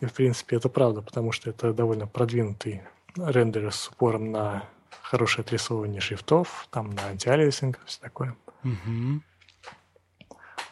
[0.00, 2.82] И, в принципе, это правда, потому что это довольно продвинутый
[3.16, 4.64] рендерер с упором на
[5.02, 8.36] хорошее отрисовывание шрифтов, там на антиалиасинг, все такое.
[8.62, 9.20] Угу.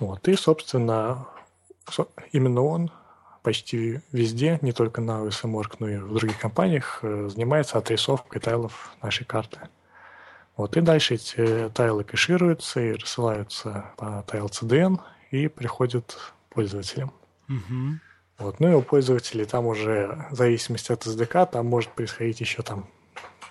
[0.01, 1.29] Вот, и, собственно,
[2.33, 2.91] именно он
[3.43, 8.95] почти везде, не только на USMORG, но и в других компаниях, э, занимается отрисовкой тайлов
[9.03, 9.61] нашей карты.
[10.57, 16.19] Вот, и дальше эти тайлы кэшируются и рассылаются по тайл CDN и приходят
[16.51, 17.13] пользователям.
[17.49, 17.99] Угу.
[18.39, 18.61] Вот.
[18.61, 22.89] Ну и у пользователей там уже в зависимости от SDK там может происходить еще там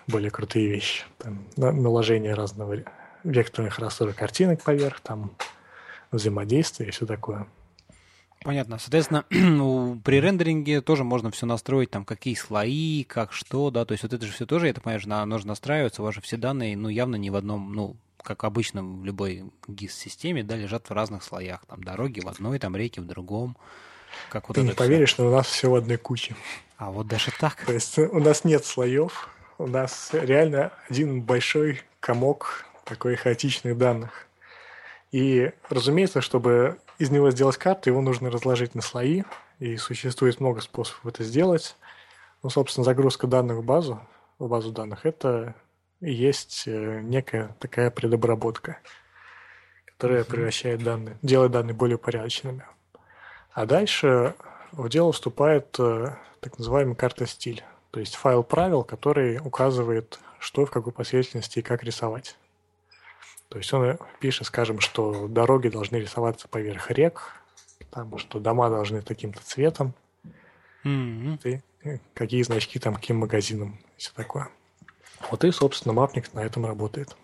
[0.08, 1.06] более крутые вещи.
[1.18, 2.78] Там, наложение разного
[3.24, 5.32] векторных рассорок картинок поверх, там
[6.12, 7.48] взаимодействие и все такое.
[8.44, 8.80] Понятно.
[8.80, 9.24] Соответственно,
[10.04, 14.14] при рендеринге тоже можно все настроить, там, какие слои, как что, да, то есть вот
[14.14, 17.18] это же все тоже, это, понятно, нужно настраиваться, у вас же все данные, ну, явно
[17.18, 21.84] не в одном, ну, как обычно в любой GIS-системе, да, лежат в разных слоях, там,
[21.84, 23.56] дороги в одной, там, реки в другом.
[24.30, 25.24] Как вот Ты не поверишь, все.
[25.24, 26.36] но у нас все в одной куче.
[26.78, 27.64] А вот даже так?
[27.66, 34.28] То есть у нас нет слоев, у нас реально один большой комок такой хаотичных данных.
[35.12, 39.24] И, разумеется, чтобы из него сделать карту, его нужно разложить на слои,
[39.60, 41.76] и существует много способов это сделать.
[42.44, 44.02] Ну, собственно, загрузка данных в базу,
[44.40, 45.54] в базу данных, это
[46.02, 48.80] и есть э, некая такая предобработка,
[49.86, 52.66] которая превращает данные, делает данные более порядочными.
[53.52, 54.34] А дальше
[54.72, 60.66] в дело вступает э, так называемый карта стиль, то есть файл правил, который указывает, что
[60.66, 62.36] в какой последовательности и как рисовать.
[63.52, 67.34] То есть он пишет, скажем, что дороги должны рисоваться поверх рек,
[67.90, 69.94] там, что дома должны таким-то цветом,
[70.86, 71.62] mm-hmm.
[71.84, 74.48] и какие значки там каким магазинам, и все такое.
[75.30, 77.18] Вот и, собственно, мапник на этом работает.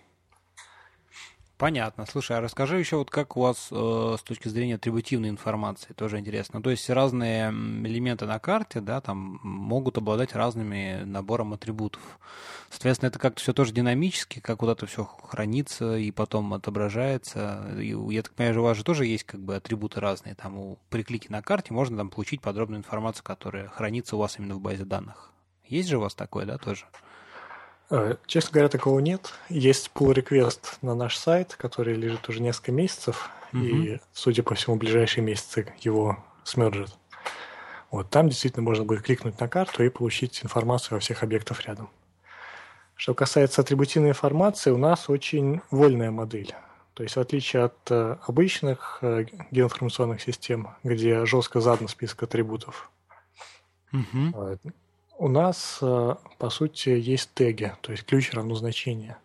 [1.58, 2.06] Понятно.
[2.06, 6.20] Слушай, а расскажи еще, вот как у вас э, с точки зрения атрибутивной информации, тоже
[6.20, 6.62] интересно.
[6.62, 12.20] То есть разные элементы на карте, да, там могут обладать разными набором атрибутов.
[12.70, 17.67] Соответственно, это как-то все тоже динамически, как вот это все хранится и потом отображается.
[17.80, 20.36] И, я так понимаю, у вас же тоже есть как бы атрибуты разные.
[20.36, 24.38] Там у, при клике на карте можно там получить подробную информацию, которая хранится у вас
[24.38, 25.32] именно в базе данных.
[25.65, 26.86] Есть же у вас такое, да, тоже?
[27.89, 29.34] Э, честно говоря, такого нет.
[29.50, 33.65] Есть pull request на наш сайт, который лежит уже несколько месяцев, mm-hmm.
[33.65, 36.95] и, судя по всему, в ближайшие месяцы его смерджат.
[37.89, 41.89] Вот там действительно можно будет кликнуть на карту и получить информацию о всех объектах рядом.
[42.95, 46.54] Что касается атрибутивной информации, у нас очень вольная модель.
[46.93, 52.89] То есть в отличие от э, обычных э, геоинформационных систем, где жестко задан список атрибутов,
[53.93, 54.58] угу
[55.17, 59.17] у нас, э, по сути, есть теги, то есть ключ равно значение.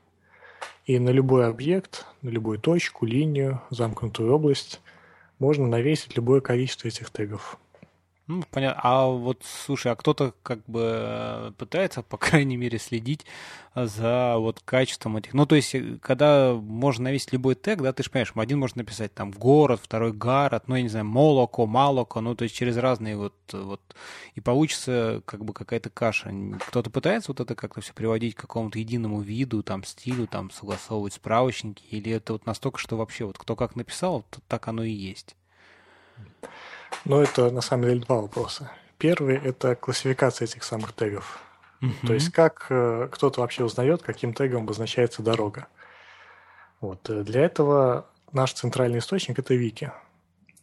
[0.87, 4.81] И на любой объект, на любую точку, линию, замкнутую область
[5.39, 7.59] можно навесить любое количество этих тегов.
[8.33, 8.81] Ну, понятно.
[8.83, 13.27] А вот, слушай, а кто-то как бы пытается, по крайней мере, следить
[13.75, 15.35] за вот качеством этих...
[15.35, 18.77] Ну, то есть, э, когда можно навесить любой тег, да, ты же понимаешь, один может
[18.77, 22.79] написать там город, второй город, ну, я не знаю, молоко, малоко, ну, то есть через
[22.79, 23.35] разные вот...
[23.53, 23.83] вот
[24.35, 26.33] и получится как бы какая-то каша.
[26.69, 31.13] Кто-то пытается вот это как-то все приводить к какому-то единому виду, там, стилю, там, согласовывать
[31.13, 34.91] справочники, или это вот настолько, что вообще вот кто как написал, то так оно и
[34.91, 35.37] есть?
[37.05, 38.71] Но это на самом деле два вопроса.
[38.99, 41.41] Первый– это классификация этих самых тегов.
[41.81, 42.07] Uh-huh.
[42.07, 45.67] То есть как э, кто-то вообще узнает, каким тегом обозначается дорога.
[46.81, 47.11] Вот.
[47.11, 49.91] Э, для этого наш центральный источник– это Вики.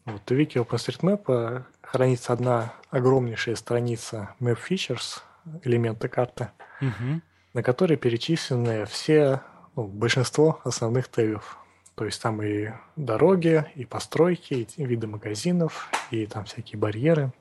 [0.06, 0.22] Вот.
[0.26, 5.20] В Вики OpenStreetMap хранится одна огромнейшая страница Map Features,
[5.64, 7.22] элементы карты, uh-huh.
[7.54, 9.42] на которой перечислены все,
[9.76, 11.59] ну, большинство основных тегов.
[12.00, 17.34] То есть там и дороги, и постройки, и виды магазинов, и там всякие барьеры.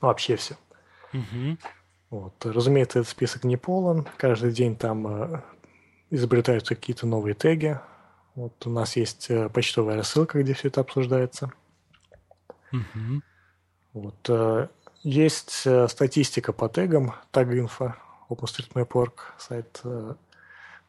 [0.00, 0.56] Ну, вообще все.
[1.12, 1.56] Угу.
[2.10, 2.44] Вот.
[2.44, 4.08] Разумеется, этот список не полон.
[4.16, 5.40] Каждый день там э,
[6.10, 7.78] изобретаются какие-то новые теги.
[8.34, 11.52] Вот у нас есть э, почтовая рассылка, где все это обсуждается.
[12.72, 13.22] Угу.
[13.92, 14.30] Вот.
[14.30, 14.66] Э,
[15.04, 17.94] есть э, статистика по тегам, таг-инфо,
[18.28, 19.80] OpenStreetMap.org сайт.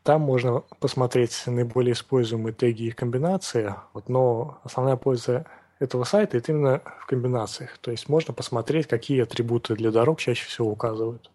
[0.03, 5.45] Там можно посмотреть наиболее используемые теги и комбинации, вот, но основная польза
[5.79, 7.77] этого сайта это именно в комбинациях.
[7.77, 11.31] То есть можно посмотреть, какие атрибуты для дорог чаще всего указывают.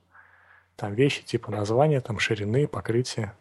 [0.77, 3.35] Там вещи типа названия, там ширины, покрытия.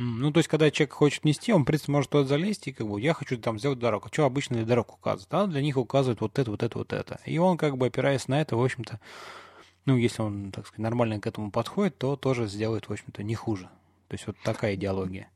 [0.00, 2.86] Ну, то есть, когда человек хочет нести, он, в принципе, может туда залезть и как
[2.86, 4.08] бы, я хочу там сделать дорогу.
[4.12, 5.34] Что обычно для дорог указывают?
[5.34, 7.18] А для них указывают вот это, вот это, вот это.
[7.24, 9.00] И он, как бы, опираясь на это, в общем-то,
[9.86, 13.34] ну, если он, так сказать, нормально к этому подходит, то тоже сделает, в общем-то, не
[13.34, 13.68] хуже.
[14.08, 15.30] То есть, вот такая идеология.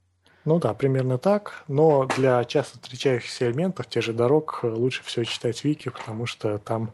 [0.44, 1.64] Ну да, примерно так.
[1.68, 6.92] Но для часто встречающихся элементов, тех же дорог, лучше всего читать вики, потому что там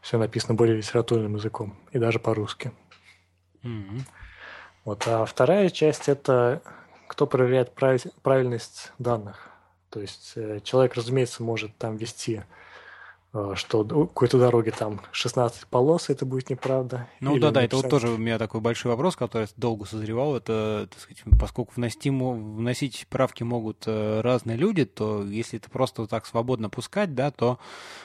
[0.00, 2.72] все написано более литературным языком, и даже по-русски.
[3.64, 4.00] Mm-hmm.
[4.84, 6.62] Вот, а вторая часть– это
[7.08, 9.50] кто проверяет правильность данных.
[9.90, 12.42] То есть э, человек, разумеется, может там вести
[13.54, 17.08] что у какой-то дороги там 16 полос, это будет неправда.
[17.20, 20.36] Ну да, да, это вот тоже у меня такой большой вопрос, который долго созревал.
[20.36, 26.00] Это, так сказать, поскольку вносить, вносить правки могут э, разные люди, то если это просто
[26.02, 27.58] вот так свободно пускать, да, то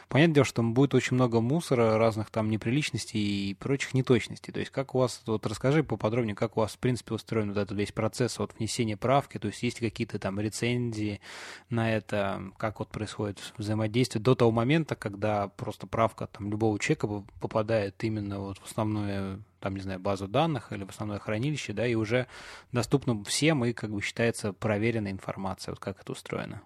[0.10, 4.52] понятное дело, что будет очень много мусора, разных там неприличностей и прочих неточностей.
[4.52, 7.58] То есть как у вас, вот расскажи поподробнее, как у вас в принципе устроен вот
[7.58, 11.22] этот весь процесс вот внесения правки, то есть есть какие-то там рецензии
[11.70, 16.80] на это, как вот происходит взаимодействие до того момента, как когда просто правка там любого
[16.80, 21.72] человека попадает именно вот в основную, там, не знаю, базу данных или в основное хранилище,
[21.74, 22.26] да, и уже
[22.72, 26.64] доступно всем и как бы считается проверенная информация, вот как это устроено.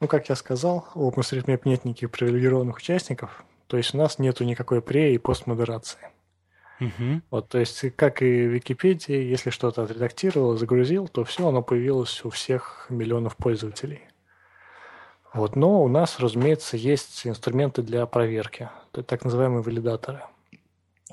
[0.00, 4.44] Ну, как я сказал, у OpenStreetMap нет никаких привилегированных участников, то есть у нас нету
[4.44, 6.10] никакой пре- и постмодерации.
[6.78, 7.22] Угу.
[7.30, 12.22] Вот, то есть, как и в Википедии, если что-то отредактировал, загрузил, то все, оно появилось
[12.22, 14.02] у всех миллионов пользователей.
[15.36, 18.70] Вот, но у нас, разумеется, есть инструменты для проверки,
[19.06, 20.22] так называемые валидаторы.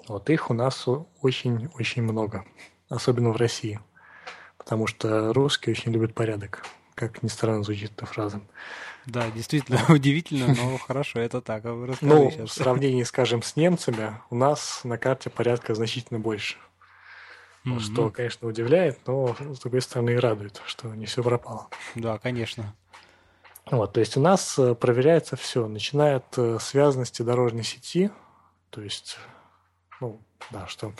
[0.07, 0.87] Вот их у нас
[1.21, 2.45] очень-очень много,
[2.87, 3.81] особенно в России,
[4.57, 8.39] потому что русские очень любят порядок, как ни странно звучит эта фраза.
[9.05, 11.65] Да, действительно удивительно, но хорошо, это так.
[11.65, 16.55] А ну, в сравнении, скажем, с немцами, у нас на карте порядка значительно больше.
[17.65, 17.79] Mm-hmm.
[17.81, 21.67] Что, конечно, удивляет, но, с другой стороны, и радует, что не все пропало.
[21.95, 22.73] Да, конечно.
[23.71, 28.11] Вот, то есть у нас э, проверяется все, начиная от э, связанности дорожной сети,
[28.69, 29.17] то есть,
[30.01, 30.21] ну,
[30.51, 30.93] да, что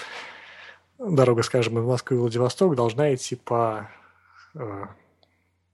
[0.97, 3.89] дорога, скажем, из Москвы в Владивосток должна идти по
[4.56, 4.86] э,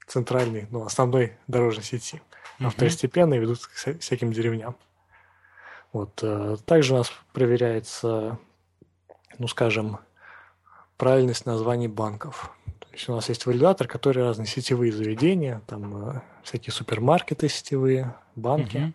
[0.07, 2.21] центральной, ну, основной дорожной сети,
[2.59, 4.75] а второстепенные ведут к всяким деревням.
[5.93, 8.39] Вот, э, также у нас проверяется,
[9.37, 9.99] ну, скажем,
[10.99, 12.51] правильность названий банков.
[12.79, 18.15] То есть у нас есть валидатор, который разные сетевые заведения, там э, всякие супермаркеты сетевые,
[18.35, 18.77] банки.
[18.77, 18.93] Угу.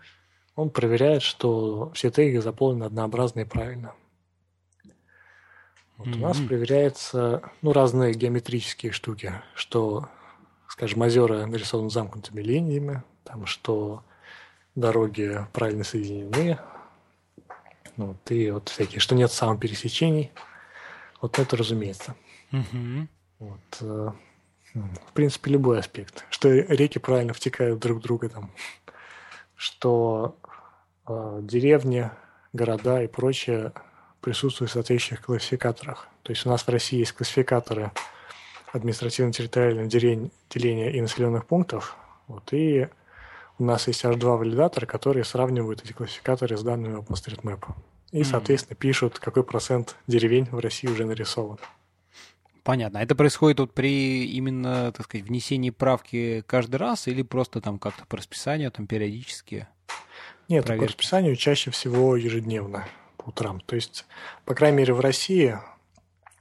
[0.56, 3.94] Он проверяет, что все теги заполнены однообразно и правильно.
[5.96, 10.08] Вот mm У нас проверяются ну, разные геометрические штуки, что,
[10.68, 14.04] скажем, озера нарисованы замкнутыми линиями, там, что
[14.74, 16.58] дороги правильно соединены,
[17.96, 20.32] вот, и вот всякие, что нет самопересечений.
[21.24, 22.14] Вот это разумеется.
[22.52, 23.08] mm
[23.38, 24.10] вот, э,
[24.74, 26.26] в принципе, любой аспект.
[26.28, 28.50] Что реки правильно втекают друг в друга там,
[29.56, 30.36] что
[31.08, 32.10] э, деревни,
[32.52, 33.72] города и прочее
[34.20, 36.08] присутствуют в соответствующих классификаторах.
[36.24, 37.90] То есть у нас в России есть классификаторы
[38.74, 41.96] административно-территориального деления и населенных пунктов.
[42.26, 42.88] Вот, и
[43.58, 47.74] у нас есть аж два валидатора, которые сравнивают эти классификаторы с данными OpenStreetMap.
[48.14, 51.58] И, соответственно, пишут, какой процент деревень в России уже нарисован.
[52.62, 52.98] Понятно.
[52.98, 58.06] Это происходит вот при именно, так сказать, внесении правки каждый раз или просто там как-то
[58.06, 59.66] по расписанию, там периодически?
[60.48, 60.86] Нет, проверки?
[60.86, 63.58] по расписанию чаще всего ежедневно по утрам.
[63.60, 64.06] То есть,
[64.44, 65.58] по крайней мере, в России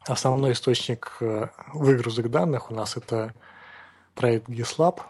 [0.06, 3.34] основной источник э, выгрузок данных у нас это
[4.14, 5.02] проект GitLab,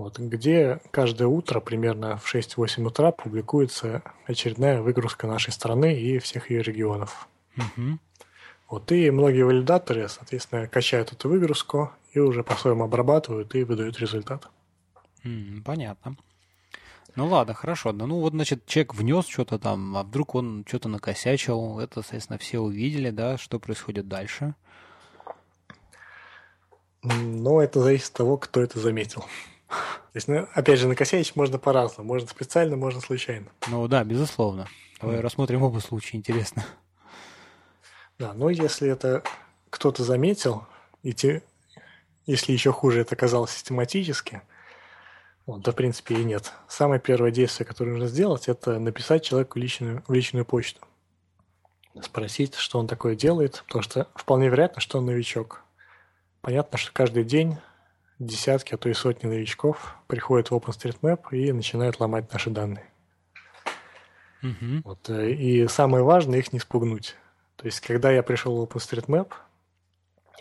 [0.00, 6.50] вот, где каждое утро примерно в 6-8 утра публикуется очередная выгрузка нашей страны и всех
[6.50, 7.28] ее регионов.
[7.58, 7.98] Угу.
[8.70, 14.48] Вот, и многие валидаторы, соответственно, качают эту выгрузку и уже по-своему обрабатывают и выдают результат.
[15.66, 16.16] Понятно.
[17.14, 17.92] Ну ладно, хорошо.
[17.92, 21.78] Ну вот, значит, человек внес что-то там, а вдруг он что-то накосячил.
[21.78, 24.54] Это, соответственно, все увидели, да, что происходит дальше.
[27.02, 29.26] Ну, это зависит от того, кто это заметил.
[29.70, 32.08] То есть, ну, опять же, накосячить можно по-разному.
[32.08, 33.46] Можно специально, можно случайно.
[33.68, 34.66] Ну да, безусловно.
[35.00, 35.20] Давай mm.
[35.20, 36.64] рассмотрим оба случая, интересно.
[38.18, 39.22] Да, но если это
[39.70, 40.66] кто-то заметил,
[41.02, 41.42] и те,
[42.26, 44.42] если еще хуже это оказалось систематически,
[45.46, 46.52] вот, да, в принципе, и нет.
[46.68, 50.80] Самое первое действие, которое нужно сделать, это написать человеку личную, в личную почту.
[52.02, 55.62] Спросить, что он такое делает, потому что вполне вероятно, что он новичок.
[56.40, 57.56] Понятно, что каждый день
[58.20, 62.86] десятки, а то и сотни новичков приходят в OpenStreetMap и начинают ломать наши данные.
[64.42, 64.82] Угу.
[64.84, 67.16] Вот, э, и самое важное их не спугнуть.
[67.56, 69.32] То есть, когда я пришел в OpenStreetMap,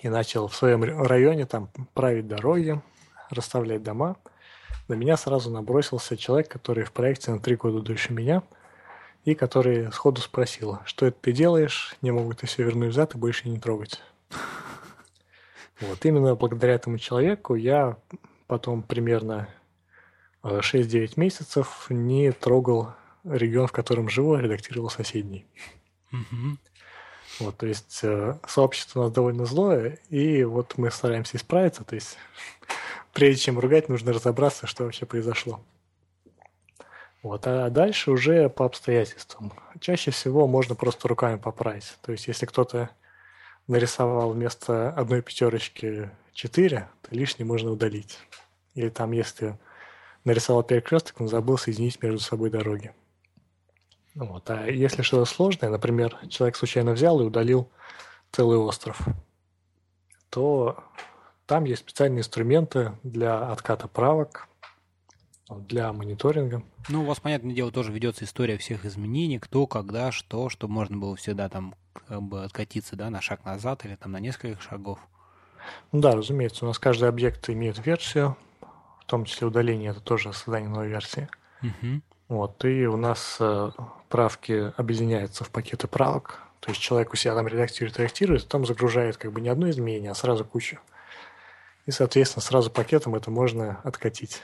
[0.02, 2.82] и начал в своем районе там править дороги,
[3.30, 4.16] расставлять дома,
[4.88, 8.44] на меня сразу набросился человек, который в проекте на три года дольше меня,
[9.26, 13.18] и который сходу спросил, что это ты делаешь, не могу ты все вернуть взад и
[13.18, 14.02] больше не трогать.
[15.82, 17.98] Вот именно благодаря этому человеку я
[18.48, 19.48] потом примерно
[20.44, 25.46] 6-9 э, месяцев не трогал регион, в котором живу, а редактировал соседний.
[26.12, 26.58] Угу.
[27.40, 31.84] Вот, то есть э, сообщество у нас довольно злое, и вот мы стараемся исправиться.
[31.84, 32.18] То есть
[33.14, 35.62] прежде чем ругать, нужно разобраться, что вообще произошло.
[37.22, 39.52] Вот, а дальше уже по обстоятельствам.
[39.80, 41.98] Чаще всего можно просто руками поправить.
[42.02, 42.90] То есть, если кто-то
[43.70, 48.18] нарисовал вместо одной пятерочки четыре, то лишнее можно удалить.
[48.74, 49.58] Или там, если
[50.26, 52.94] нарисовал перекресток, он забыл соединить между собой дороги.
[54.16, 54.50] Вот.
[54.50, 57.70] А если что-то сложное, например, человек случайно взял и удалил
[58.32, 59.00] целый остров,
[60.30, 60.84] то
[61.46, 64.48] там есть специальные инструменты для отката правок,
[65.50, 66.64] для мониторинга.
[66.90, 70.98] Ну, у вас, понятное дело, тоже ведется история всех изменений, кто, когда, что, чтобы можно
[70.98, 71.76] было всегда там
[72.08, 75.00] как бы откатиться да, на шаг назад или там на несколько шагов.
[75.92, 78.38] Ну да, разумеется, у нас каждый объект имеет версию,
[79.02, 81.28] в том числе удаление, это тоже создание новой версии.
[81.62, 82.02] Угу.
[82.30, 83.72] Вот, и у нас э,
[84.08, 86.40] правки объединяются в пакеты правок.
[86.60, 90.12] То есть человек у себя там редактирует, редактирует, там загружает как бы не одно изменение,
[90.12, 90.78] а сразу кучу.
[91.86, 94.42] И, соответственно, сразу пакетом это можно откатить.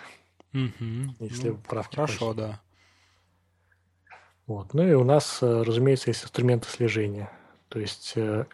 [0.53, 1.15] Угу.
[1.19, 2.41] Если ну, правки Хорошо, пойти.
[2.41, 2.59] да.
[4.47, 4.73] Вот.
[4.73, 7.29] Ну и у нас, э, разумеется, есть инструменты слежения.
[7.70, 8.45] То есть э,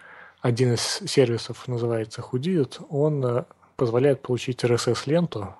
[0.42, 3.46] один из сервисов называется Hoodit, он
[3.76, 5.56] позволяет получить RSS-ленту,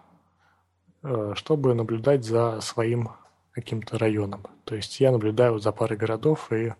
[1.34, 3.10] чтобы наблюдать за своим
[3.52, 4.46] каким-то районом.
[4.64, 6.74] То есть я наблюдаю за парой городов и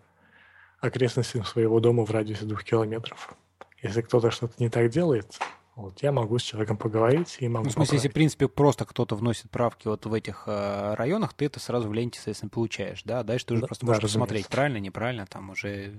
[0.80, 3.34] окрестностями своего дома в радиусе двух километров.
[3.82, 5.38] Если кто-то что-то не так делает,
[5.74, 7.64] вот я могу с человеком поговорить и могу.
[7.64, 7.92] Ну, в смысле, поправить.
[7.92, 11.88] если, в принципе, просто кто-то вносит правки вот в этих э, районах, ты это сразу
[11.88, 13.22] в ленте, соответственно, получаешь, да?
[13.22, 15.94] Дальше ты уже да, просто можешь да, посмотреть, правильно, неправильно, там уже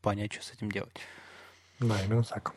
[0.00, 0.96] понять, что с этим делать.
[1.80, 2.54] Да, именно так.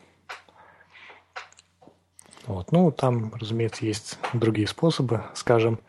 [2.46, 2.72] Вот.
[2.72, 5.22] Ну, там, разумеется, есть другие способы.
[5.34, 5.80] Скажем,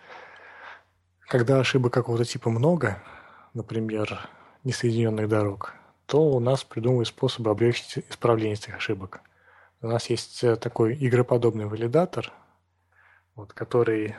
[1.28, 3.02] когда ошибок какого-то типа много,
[3.54, 4.30] например,
[4.64, 5.74] несоединенных дорог,
[6.06, 9.22] то у нас придумывают способы облегчить исправление этих ошибок.
[9.82, 12.32] У нас есть э, такой игроподобный валидатор,
[13.36, 14.16] вот, который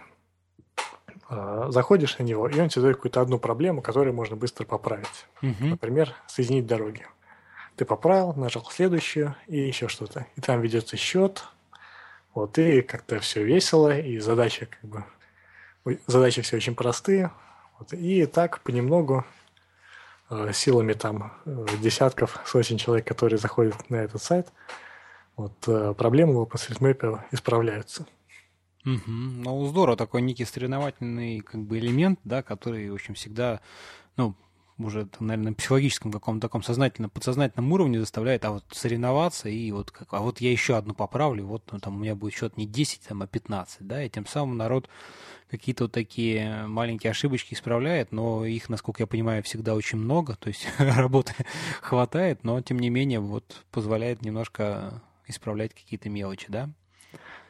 [1.31, 5.27] э, заходишь на него, и он тебе дает какую-то одну проблему, которую можно быстро поправить.
[5.41, 5.67] Угу.
[5.67, 7.07] Например, соединить дороги.
[7.77, 10.27] Ты поправил, нажал следующую и еще что-то.
[10.37, 11.45] И там ведется счет,
[12.35, 15.05] вот, и как-то все весело, и задача как бы
[16.07, 17.31] задачи все очень простые.
[17.79, 19.25] Вот, и так понемногу
[20.31, 24.53] э, силами там э, десятков, сотен человек, которые заходят на этот сайт,
[25.37, 28.07] вот, э, проблемы в OpenStreetMap исправляются.
[28.85, 29.03] Угу.
[29.07, 33.61] Ну, здорово, такой некий соревновательный как бы элемент, да, который, в общем, всегда,
[34.17, 34.35] ну,
[34.79, 39.91] уже, наверное, на психологическом каком-то таком сознательном, подсознательном уровне заставляет, а вот соревноваться, и вот
[39.91, 42.67] как, а вот я еще одну поправлю, вот ну, там у меня будет счет не
[42.67, 44.89] 10, там, а 15, да, и тем самым народ
[45.51, 50.49] какие-то вот такие маленькие ошибочки исправляет, но их, насколько я понимаю, всегда очень много, то
[50.49, 51.35] есть работы
[51.81, 56.71] хватает, но тем не менее вот позволяет немножко исправлять какие-то мелочи, да?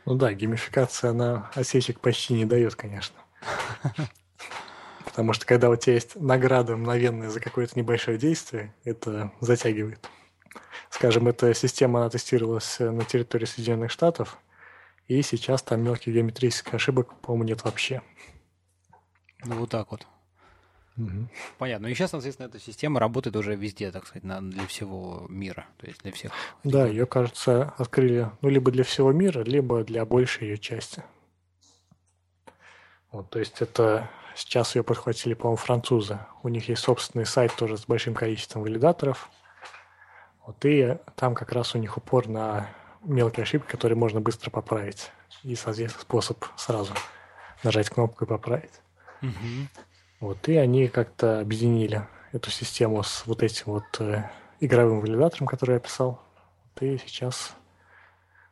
[0.05, 3.17] Ну да, геймификация, она осечек почти не дает, конечно.
[5.15, 10.11] Потому что когда у тебя есть награда мгновенная за какое-то небольшое действие, это затягивает.
[10.91, 14.39] Скажем, эта система она тестировалась на территории Соединенных Штатов,
[15.07, 18.03] и сейчас там мелких геометрических ошибок, по-моему, нет вообще.
[19.45, 20.05] Ну, вот так вот.
[20.97, 21.29] Угу.
[21.59, 21.87] Понятно.
[21.87, 25.65] Ну и сейчас, соответственно, эта система работает уже везде, так сказать, на, для всего мира,
[25.77, 26.33] то есть для всех.
[26.65, 31.05] Да, ее, кажется, открыли, ну, либо для всего мира, либо для большей ее части.
[33.13, 36.19] Вот, то есть это Сейчас ее подхватили, по-моему, французы.
[36.43, 39.31] У них есть собственный сайт тоже с большим количеством валидаторов.
[40.45, 42.69] Вот, и там как раз у них упор на
[43.05, 45.13] мелкие ошибки, которые можно быстро поправить.
[45.45, 46.93] И, соответственно, способ сразу
[47.63, 48.81] нажать кнопку и поправить.
[49.23, 49.31] Угу.
[50.21, 54.29] Вот, и они как-то объединили эту систему с вот этим вот э,
[54.59, 56.21] игровым валидатором, который я писал.
[56.65, 57.55] Вот, и сейчас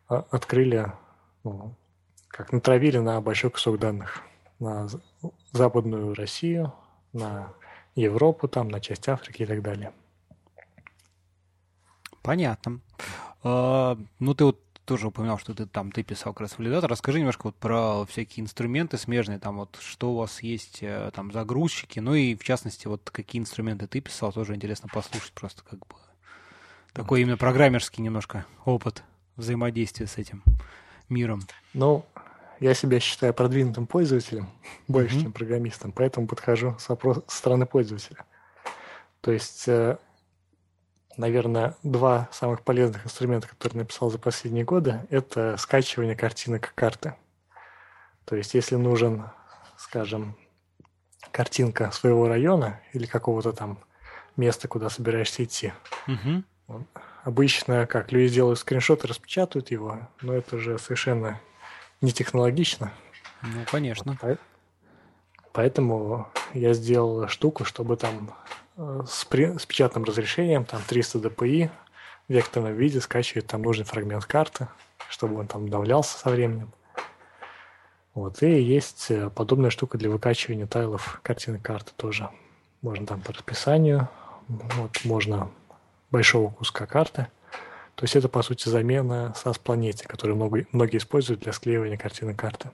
[0.08, 0.92] а, открыли,
[1.42, 1.74] ну,
[2.28, 4.22] как натравили на большой кусок данных
[4.62, 4.88] на
[5.52, 6.72] Западную Россию,
[7.12, 7.52] на
[7.94, 9.92] Европу, там, на часть Африки и так далее.
[12.22, 12.80] Понятно.
[13.42, 16.90] А, ну, ты вот тоже упоминал, что ты там ты писал как раз валидатор.
[16.90, 21.32] Расскажи немножко вот про всякие инструменты смежные, там вот что у вас есть, э, там
[21.32, 25.80] загрузчики, ну и в частности вот какие инструменты ты писал, тоже интересно послушать просто как
[25.80, 25.94] бы
[26.92, 29.02] такой именно программерский немножко опыт.
[29.36, 30.42] взаимодействие с этим
[31.08, 31.42] миром?
[31.74, 32.04] Ну,
[32.62, 34.48] я себя считаю продвинутым пользователем,
[34.86, 35.22] больше, mm-hmm.
[35.22, 38.24] чем программистом, поэтому подхожу с, вопрос, с стороны пользователя.
[39.20, 39.98] То есть, э,
[41.16, 47.16] наверное, два самых полезных инструмента, которые написал за последние годы, это скачивание картинок карты.
[48.24, 49.24] То есть, если нужен,
[49.76, 50.36] скажем,
[51.32, 53.80] картинка своего района или какого-то там
[54.36, 55.72] места, куда собираешься идти,
[56.06, 56.84] угу.
[57.24, 61.40] обычно как люди делают скриншот и распечатывают его, но это же совершенно
[62.02, 62.92] не технологично.
[63.42, 64.18] Ну, конечно.
[65.52, 68.34] Поэтому я сделал штуку, чтобы там
[68.76, 71.70] э, с, при, с печатным разрешением, там 300 dpi,
[72.28, 74.68] в векторном виде скачивать там нужный фрагмент карты,
[75.08, 76.72] чтобы он там давлялся со временем.
[78.14, 82.30] Вот, и есть э, подобная штука для выкачивания тайлов картины карты тоже.
[82.80, 84.08] Можно там по расписанию,
[84.48, 85.50] вот, можно
[86.10, 87.28] большого куска карты.
[87.94, 92.34] То есть это, по сути, замена SAS планете, которую много, многие используют для склеивания картины
[92.34, 92.70] карты.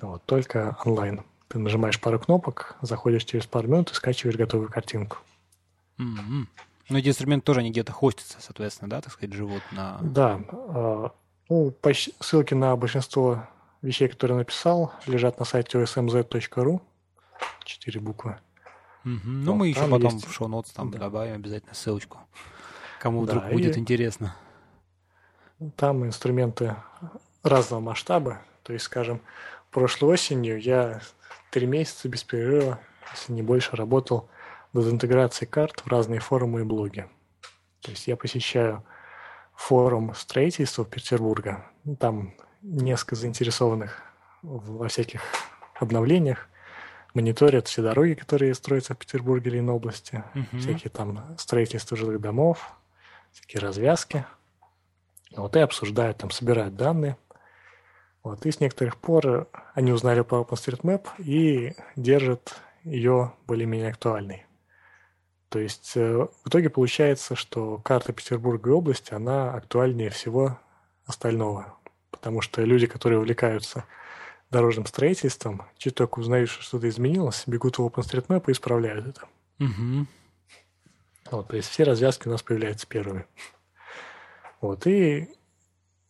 [0.00, 1.22] Вот, только онлайн.
[1.48, 5.18] Ты нажимаешь пару кнопок, заходишь через пару минут и скачиваешь готовую картинку.
[5.98, 6.46] Mm-hmm.
[6.90, 9.98] Но эти инструменты тоже они где-то хостятся, соответственно, да, так сказать, живут на...
[10.02, 10.40] Да.
[10.50, 11.08] Э,
[11.48, 13.46] ну, почти, ссылки на большинство
[13.82, 16.80] вещей, которые написал, лежат на сайте osmz.ru.
[17.64, 18.38] Четыре буквы.
[19.04, 19.20] Угу.
[19.24, 20.26] Ну, вот, мы еще потом есть...
[20.26, 20.98] в шоу-нотс там да.
[20.98, 22.18] добавим обязательно ссылочку,
[23.04, 24.34] кому да, вдруг будет интересно.
[25.76, 26.74] Там инструменты
[27.42, 28.40] разного масштаба.
[28.62, 29.20] То есть, скажем,
[29.70, 31.02] прошлой осенью я
[31.50, 32.80] три месяца без перерыва,
[33.12, 34.30] если не больше, работал
[34.72, 37.06] над интеграцией карт в разные форумы и блоги.
[37.82, 38.82] То есть я посещаю
[39.54, 41.66] форум строительства Петербурга.
[42.00, 42.32] Там
[42.62, 44.00] несколько заинтересованных
[44.40, 45.20] во всяких
[45.74, 46.48] обновлениях,
[47.12, 50.58] мониторят все дороги, которые строятся в Петербурге или на области, uh-huh.
[50.58, 52.74] всякие там строительства жилых домов,
[53.34, 54.24] всякие развязки.
[55.36, 57.18] Вот и обсуждают, там собирают данные.
[58.22, 64.46] Вот, и с некоторых пор они узнали про OpenStreetMap и держат ее более-менее актуальной.
[65.50, 70.58] То есть э, в итоге получается, что карта Петербурга и области, она актуальнее всего
[71.04, 71.76] остального
[72.24, 73.84] потому что люди, которые увлекаются
[74.50, 79.26] дорожным строительством, чуть только узнают, что что-то изменилось, бегут в OpenStreetMap и исправляют это.
[79.58, 80.06] Угу.
[81.30, 83.26] Вот, то есть все развязки у нас появляются первыми.
[84.60, 85.28] Вот, и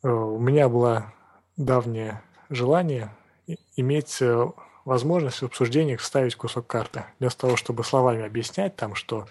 [0.02, 1.12] э, у меня было
[1.56, 3.14] давнее желание
[3.76, 4.46] иметь э,
[4.84, 7.04] возможность в обсуждениях вставить кусок карты.
[7.18, 9.26] Вместо того, чтобы словами объяснять там, что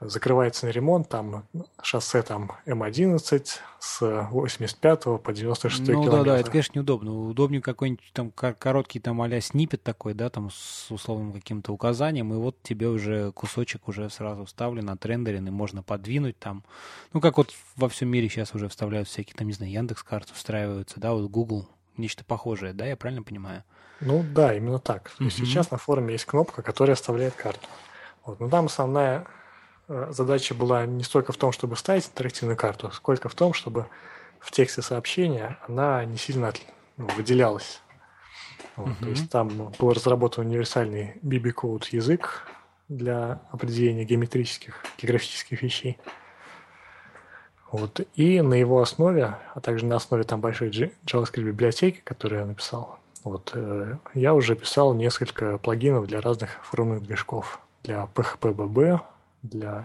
[0.00, 1.44] закрывается на ремонт, там
[1.82, 3.46] шоссе там М11
[3.80, 6.16] с 85 по 96 ну, километр.
[6.16, 7.28] Ну да, да, это, конечно, неудобно.
[7.28, 12.36] Удобнее какой-нибудь там короткий там а снипет такой, да, там с условным каким-то указанием, и
[12.36, 16.64] вот тебе уже кусочек уже сразу вставлен, отрендерен, и можно подвинуть там.
[17.12, 20.32] Ну, как вот во всем мире сейчас уже вставляют всякие там, не знаю, Яндекс карты
[20.34, 23.64] встраиваются, да, вот Google, нечто похожее, да, я правильно понимаю?
[24.00, 25.10] Ну да, именно так.
[25.18, 25.30] Mm-hmm.
[25.30, 27.66] Сейчас на форуме есть кнопка, которая вставляет карту.
[28.24, 28.38] Вот.
[28.38, 29.26] Но там основная
[29.88, 33.86] задача была не столько в том, чтобы ставить интерактивную карту, сколько в том, чтобы
[34.38, 36.52] в тексте сообщения она не сильно
[36.96, 37.80] ну, выделялась.
[38.76, 39.00] Вот, uh-huh.
[39.00, 42.46] То есть там был разработан универсальный BB-код язык
[42.88, 45.98] для определения геометрических, географических вещей.
[47.70, 48.00] Вот.
[48.14, 52.98] И на его основе, а также на основе там большой JavaScript библиотеки, которую я написал,
[53.24, 57.60] вот, э, я уже писал несколько плагинов для разных форумных движков.
[57.82, 59.00] Для PHP-BB,
[59.42, 59.84] для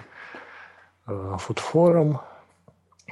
[1.07, 2.19] э, FoodForum,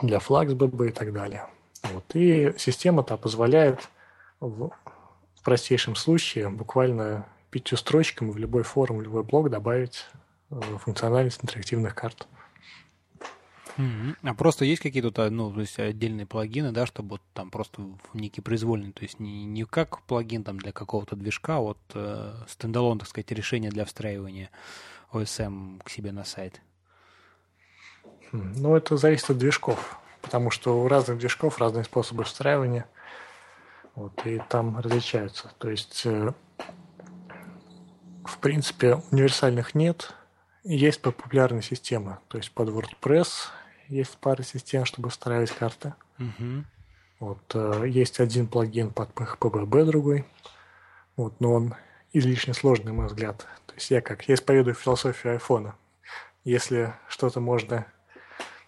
[0.02, 1.48] для FluxBB и так далее.
[1.84, 2.04] Вот.
[2.14, 3.89] И система-то позволяет
[4.39, 4.72] в,
[5.44, 10.06] простейшем случае буквально пятью строчками в любой форум, в любой блок добавить
[10.52, 12.28] э, функциональность интерактивных карт.
[13.78, 17.82] А просто есть какие-то ну, то есть отдельные плагины, да, чтобы вот там просто
[18.14, 22.34] некий произвольный, то есть не, не как плагин там для какого-то движка, а вот э,
[22.48, 24.50] стендалон, так сказать, решение для встраивания
[25.12, 26.62] OSM к себе на сайт?
[28.32, 32.88] Ну, это зависит от движков, потому что у разных движков разные способы встраивания,
[33.96, 35.52] вот, и там различаются.
[35.58, 36.32] То есть, э,
[38.24, 40.14] в принципе, универсальных нет,
[40.64, 43.28] есть популярные системы, то есть под WordPress
[43.92, 45.94] есть пара систем, чтобы встраивать карты.
[46.18, 46.64] Угу.
[47.20, 50.26] Вот, э, есть один плагин под PHP другой,
[51.16, 51.76] вот, но он
[52.14, 53.48] излишне сложный, на мой взгляд.
[53.68, 55.76] То есть я как, я исповедую философию айфона.
[56.44, 57.86] Если что-то можно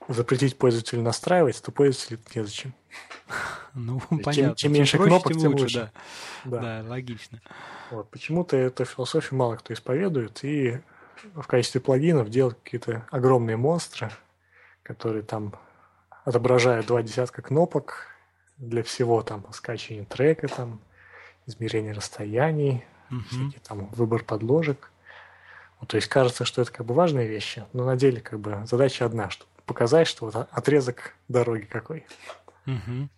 [0.08, 2.74] запретить пользователю настраивать, то пользователю незачем.
[3.74, 4.34] Ну, понятно.
[4.34, 5.92] Чем, чем меньше чем кнопок, тем лучше.
[6.44, 6.62] Да.
[6.62, 6.62] Да.
[6.84, 7.42] да, логично.
[7.90, 8.10] Вот.
[8.12, 10.80] Почему-то эту философию мало кто исповедует, и
[11.34, 14.12] в качестве плагинов делают какие-то огромные монстры,
[14.84, 15.54] которые там
[16.26, 18.08] отображает два десятка кнопок
[18.58, 20.80] для всего там скачивания трека, там,
[21.46, 23.22] измерение расстояний, угу.
[23.30, 24.92] всякие там выбор подложек.
[25.80, 28.64] Вот, то есть кажется, что это как бы важные вещи, но на деле как бы
[28.66, 32.06] задача одна, чтобы показать, что вот отрезок дороги какой.
[32.66, 33.10] Угу.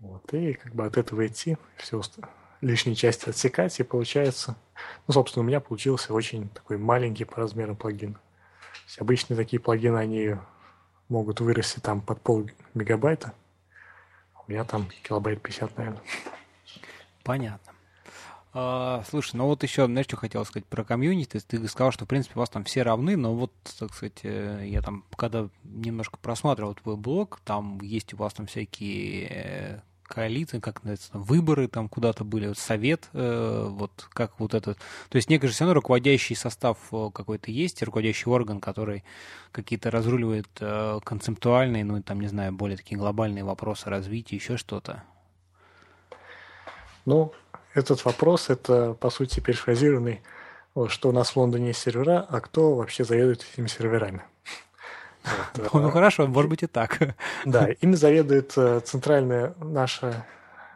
[0.00, 2.02] Вот, и как бы от этого идти, все
[2.60, 4.56] лишние части отсекать, и получается...
[5.06, 8.14] Ну, собственно, у меня получился очень такой маленький по размеру плагин.
[8.14, 8.20] То
[8.86, 10.36] есть обычные такие плагины, они
[11.08, 13.34] могут вырасти там под пол мегабайта.
[14.46, 16.02] У меня там килобайт 50, наверное.
[17.22, 17.72] Понятно.
[18.56, 21.40] А, слушай, ну вот еще, знаешь, что хотел сказать про комьюнити.
[21.40, 24.64] Ты сказал, что, в принципе, у вас там все равны, но вот, так сказать, э,
[24.66, 29.80] я там, когда немножко просматривал твой блог, там есть у вас там всякие э,
[30.14, 35.28] коалиции, как называется, выборы там куда-то были, совет, э, вот как вот этот, то есть
[35.28, 39.02] некий же все равно руководящий состав э, какой-то есть, руководящий орган, который
[39.50, 45.02] какие-то разруливает э, концептуальные, ну там, не знаю, более такие глобальные вопросы развития, еще что-то.
[47.04, 47.32] Ну,
[47.74, 50.22] этот вопрос, это, по сути, перефразированный,
[50.86, 54.22] что у нас в Лондоне есть сервера, а кто вообще заведует этими серверами.
[55.54, 56.98] Вот, ну, хорошо, может быть и так.
[57.44, 60.26] Да, ими заведует э, центральная наша,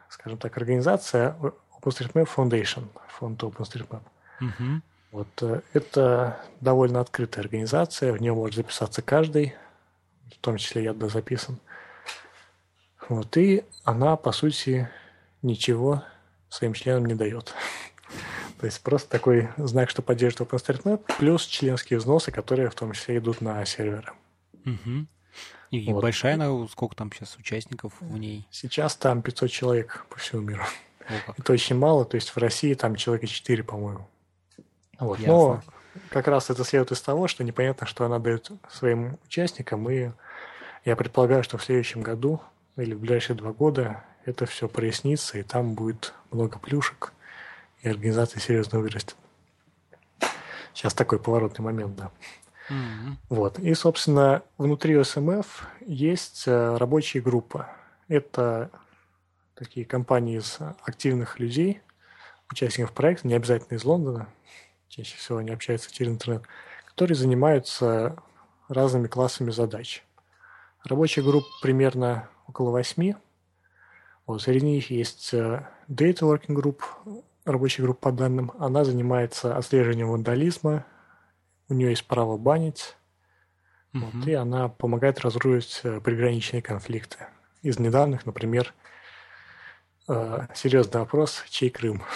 [0.08, 1.36] скажем так, организация
[1.80, 4.02] OpenStreetMap Foundation, фонд OpenStreetMap.
[4.40, 4.82] Угу.
[5.12, 9.54] Вот э, это довольно открытая организация, в нее может записаться каждый,
[10.30, 11.58] в том числе я туда записан.
[13.08, 14.88] Вот, и она, по сути,
[15.42, 16.02] ничего
[16.48, 17.54] своим членам не дает.
[18.60, 23.18] То есть просто такой знак, что поддерживает OpenStreetMap, плюс членские взносы, которые в том числе
[23.18, 24.12] идут на серверы.
[24.64, 25.06] Угу.
[25.70, 26.02] И вот.
[26.02, 28.46] большая она, сколько там сейчас участников в ней?
[28.50, 30.62] Сейчас там 500 человек по всему миру.
[31.08, 34.08] О, Это очень мало, то есть в России там человека 4, по-моему.
[34.98, 35.18] Вот.
[35.20, 35.62] Но
[36.10, 40.10] как раз это следует из того, что непонятно, что она дает своим участникам, и
[40.84, 42.40] я предполагаю, что в следующем году
[42.76, 47.12] или в ближайшие два года это все прояснится, и там будет много плюшек,
[47.82, 49.16] и организация серьезно вырастет.
[50.74, 52.10] Сейчас такой поворотный момент, да.
[53.28, 53.58] Вот.
[53.58, 57.66] И, собственно, внутри СМФ есть э, рабочие группы.
[58.08, 58.70] Это
[59.54, 61.80] такие компании из активных людей,
[62.50, 64.28] участников проекта, не обязательно из Лондона,
[64.88, 66.42] чаще всего они общаются через интернет,
[66.86, 68.16] которые занимаются
[68.68, 70.04] разными классами задач.
[70.84, 73.16] Рабочих групп примерно около восьми.
[74.26, 76.82] Вот, среди них есть э, Data Working Group,
[77.44, 78.52] рабочая группа по данным.
[78.58, 80.84] Она занимается отслеживанием вандализма,
[81.68, 82.96] у нее есть право банить,
[83.94, 84.04] угу.
[84.12, 87.26] вот, и она помогает разруливать э, приграничные конфликты.
[87.62, 88.74] Из недавних, например,
[90.08, 92.02] э, серьезный вопрос, чей Крым?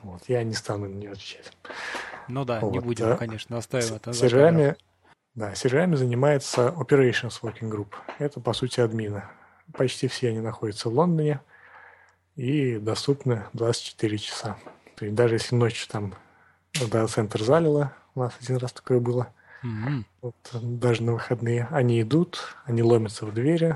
[0.00, 1.52] Вот, я не стану на нее отвечать.
[2.28, 3.16] Ну да, вот, не будем, да.
[3.16, 4.04] конечно, настаивать.
[4.06, 4.76] С серверами,
[5.34, 7.94] да, серверами занимается Operations Working Group.
[8.18, 9.24] Это, по сути, админы.
[9.72, 11.40] Почти все они находятся в Лондоне
[12.36, 14.56] и доступны 24 часа.
[14.94, 16.14] То есть даже если ночью там
[16.72, 19.28] дата-центр залило, у нас один раз такое было.
[19.64, 20.04] Mm-hmm.
[20.22, 21.68] Вот, даже на выходные.
[21.70, 23.74] Они идут, они ломятся в двери.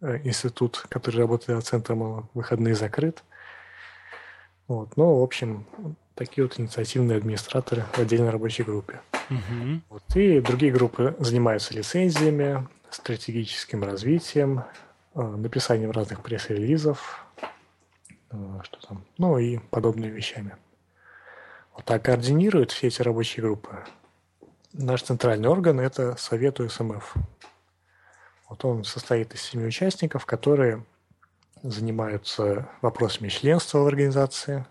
[0.00, 3.22] Э, институт, который работает центром, в выходные закрыт.
[4.68, 4.96] Вот.
[4.96, 5.66] Ну, в общем,
[6.14, 9.00] такие вот инициативные администраторы в отдельной рабочей группе.
[9.30, 9.80] Mm-hmm.
[9.88, 10.02] Вот.
[10.16, 14.64] И другие группы занимаются лицензиями, стратегическим развитием,
[15.14, 17.24] э, написанием разных пресс-релизов,
[18.30, 20.56] э, что там, ну и подобными вещами.
[21.74, 23.84] Вот, а координирует все эти рабочие группы
[24.74, 27.14] наш центральный орган– это Совет УСМФ.
[28.48, 30.84] Вот он состоит из семи участников, которые
[31.62, 34.66] занимаются вопросами членства в организации,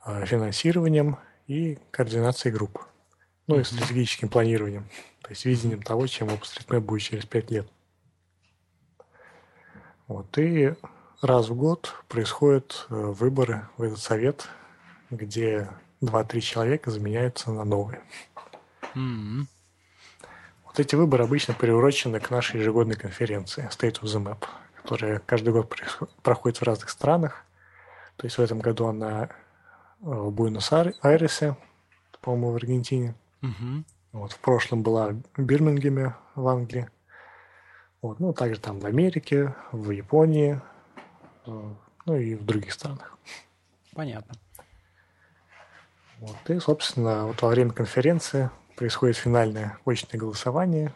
[0.00, 2.84] а, финансированием и координацией групп.
[3.46, 4.88] Ну и стратегическим планированием,
[5.22, 7.66] то есть видением того, чем OpenStreetMap будет через пять лет.
[10.06, 10.74] Вот, и
[11.20, 14.48] раз в год происходят э, выборы в этот совет,
[15.10, 15.68] где
[16.02, 18.00] 2-3 человека заменяются на новые.
[18.94, 19.46] Mm-hmm.
[20.64, 24.44] Вот эти выборы обычно приурочены к нашей ежегодной конференции State of the Map,
[24.76, 25.74] которая каждый год
[26.22, 27.44] проходит в разных странах.
[28.16, 29.28] То есть в этом году она э,
[30.00, 31.56] в Буэнос-Айресе,
[32.20, 33.14] по-моему, в Аргентине.
[33.42, 33.84] Mm-hmm.
[34.12, 36.88] Вот, в прошлом была в Бирмингеме в Англии.
[38.02, 40.60] Вот, ну, также там в Америке, в Японии,
[41.46, 41.74] э,
[42.06, 43.16] ну и в других странах.
[43.94, 44.34] Понятно.
[46.20, 46.50] Вот.
[46.50, 50.92] И, собственно, вот во время конференции происходит финальное очное голосование.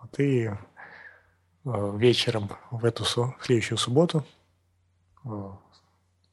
[0.00, 0.50] Вот, и
[1.64, 4.22] э, вечером в эту в следующую субботу,
[5.24, 5.50] э,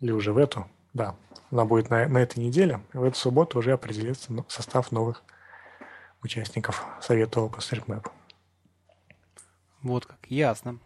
[0.01, 1.15] или уже в эту, да,
[1.51, 5.23] она будет на, на этой неделе, и в эту субботу уже определится состав новых
[6.21, 8.11] участников Совета OpenStreetMap.
[9.83, 10.79] Вот как, ясно.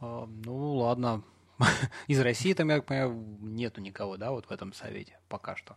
[0.00, 1.22] А, ну, ладно.
[2.06, 5.76] Из России там, я понимаю, нету никого, да, вот в этом совете пока что.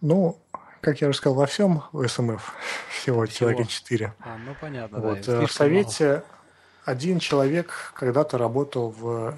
[0.00, 0.38] Ну,
[0.80, 2.54] как я уже сказал, во всем в СМФ
[2.90, 3.26] всего, всего?
[3.26, 4.14] человека 4.
[4.20, 5.20] А, ну понятно, вот.
[5.26, 5.42] да.
[5.42, 6.24] Э, в Совете мало.
[6.84, 9.34] один человек когда-то работал в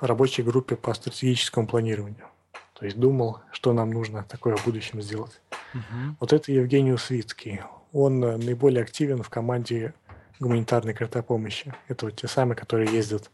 [0.00, 2.26] рабочей группе по стратегическому планированию.
[2.74, 5.40] То есть думал, что нам нужно такое в будущем сделать.
[5.74, 6.16] Угу.
[6.20, 7.60] Вот это Евгений Усвицкий.
[7.92, 9.94] Он э, наиболее активен в команде
[10.40, 11.72] гуманитарной картопомощи.
[11.88, 13.30] Это вот те самые, которые ездят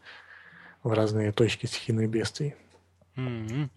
[0.83, 2.55] в разные точки стихийных бедствий.
[3.17, 3.69] Угу.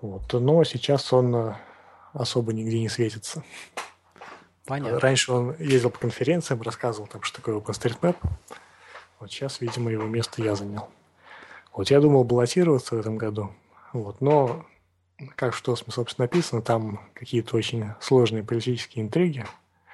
[0.00, 0.32] Вот.
[0.32, 1.54] Но сейчас он э,
[2.12, 3.42] особо нигде не светится.
[4.66, 5.00] Понятно.
[5.00, 8.16] Раньше он ездил по конференциям, рассказывал там, что такое OpenStreetMap.
[9.18, 10.88] Вот сейчас, видимо, его место я занял.
[11.72, 13.52] Вот я думал баллотироваться в этом году,
[13.92, 14.66] вот, но
[15.36, 19.46] как что, собственно, написано, там какие-то очень сложные политические интриги,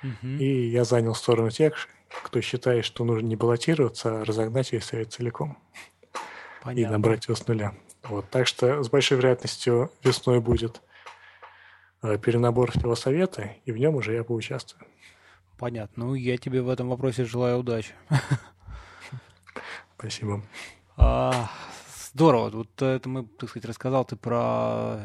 [0.02, 0.26] угу.
[0.26, 1.74] и я занял сторону тех,
[2.08, 5.58] кто считает, что нужно не баллотироваться, а разогнать весь совет целиком
[6.62, 6.88] Понятно.
[6.88, 7.74] и набрать его с нуля.
[8.04, 10.80] Вот, так что с большой вероятностью весной будет
[12.04, 14.86] Э, перенабор в совета, и в нем уже я поучаствую.
[15.56, 16.04] Понятно.
[16.04, 17.94] Ну, я тебе в этом вопросе желаю удачи.
[19.96, 20.42] Спасибо.
[20.98, 21.50] А,
[22.12, 22.50] здорово.
[22.50, 25.00] Вот это мы, так сказать, рассказал ты про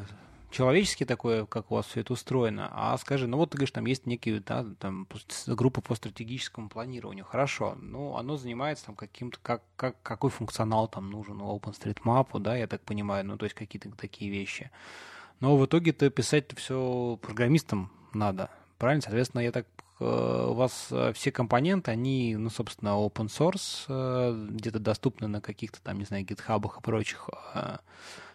[0.49, 2.69] человеческий такое, как у вас все это устроено.
[2.71, 5.07] А скажи, ну вот ты говоришь, там есть некие да, там,
[5.47, 7.25] группы по стратегическому планированию.
[7.25, 7.75] Хорошо.
[7.81, 12.67] Ну, оно занимается там каким-то, как, как, какой функционал там нужен у OpenStreetMap, да, я
[12.67, 14.71] так понимаю, ну, то есть какие-то такие вещи.
[15.39, 18.49] Но в итоге-то писать все программистам надо.
[18.77, 19.01] Правильно?
[19.01, 19.65] Соответственно, я так
[19.99, 25.41] э, у вас э, все компоненты, они, ну, собственно, open source, э, где-то доступны на
[25.41, 27.29] каких-то там, не знаю, гитхабах и прочих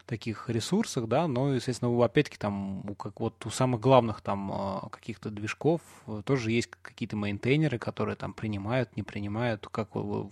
[0.06, 5.30] таких ресурсах, да, но, естественно, опять-таки там, у, как вот у самых главных там каких-то
[5.30, 5.80] движков
[6.24, 9.88] тоже есть какие-то мейнтейнеры, которые там принимают, не принимают, как,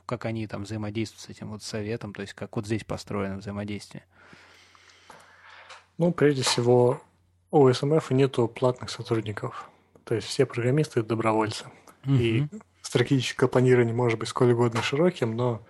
[0.07, 4.05] как они там взаимодействуют с этим вот советом, то есть как вот здесь построено взаимодействие.
[5.99, 7.01] Ну, прежде всего,
[7.51, 9.70] у СМФ нету платных сотрудников.
[10.05, 11.66] То есть все программисты– добровольцы.
[12.05, 12.14] Угу.
[12.14, 12.47] И
[12.81, 15.62] стратегическое планирование может быть сколь угодно широким, но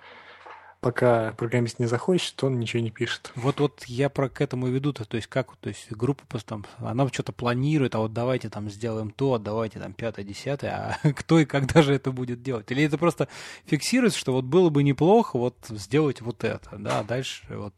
[0.82, 3.32] пока программист не захочет, он ничего не пишет.
[3.36, 6.48] Вот вот я про к этому веду, то, то есть как, то есть группа просто
[6.48, 10.98] там, она что-то планирует, а вот давайте там сделаем то, а давайте там пятое, десятое,
[11.02, 12.70] а кто и когда же это будет делать?
[12.72, 13.28] Или это просто
[13.64, 17.74] фиксируется, что вот было бы неплохо вот сделать вот это, да, а дальше вот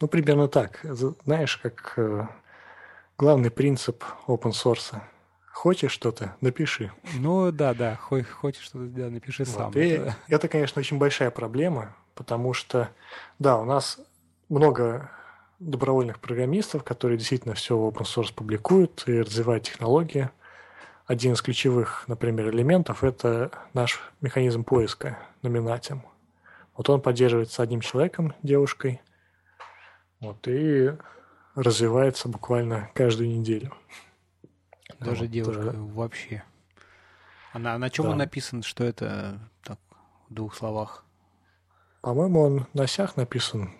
[0.00, 0.80] ну, примерно так.
[1.24, 2.26] Знаешь, как э,
[3.16, 5.00] главный принцип open source.
[5.52, 6.92] Хочешь что-то, напиши.
[7.14, 9.54] Ну да, да, хочешь что-то, да, напиши вот.
[9.54, 9.72] сам.
[9.72, 10.16] И это...
[10.28, 12.88] это, конечно, очень большая проблема, потому что,
[13.38, 13.98] да, у нас
[14.48, 15.10] много
[15.58, 20.30] добровольных программистов, которые действительно все в open source публикуют и развивают технологии.
[21.06, 26.04] Один из ключевых, например, элементов– это наш механизм поиска номинатим.
[26.76, 29.02] Вот он поддерживается одним человеком, девушкой,
[30.20, 30.92] вот, и
[31.54, 33.74] развивается буквально каждую неделю.
[35.00, 35.78] Даже вот, девушка да.
[35.78, 36.44] вообще.
[37.52, 38.10] А на, чем да.
[38.12, 39.78] он написан, что это так,
[40.28, 41.04] в двух словах?
[42.02, 43.72] По-моему, он на сях написан.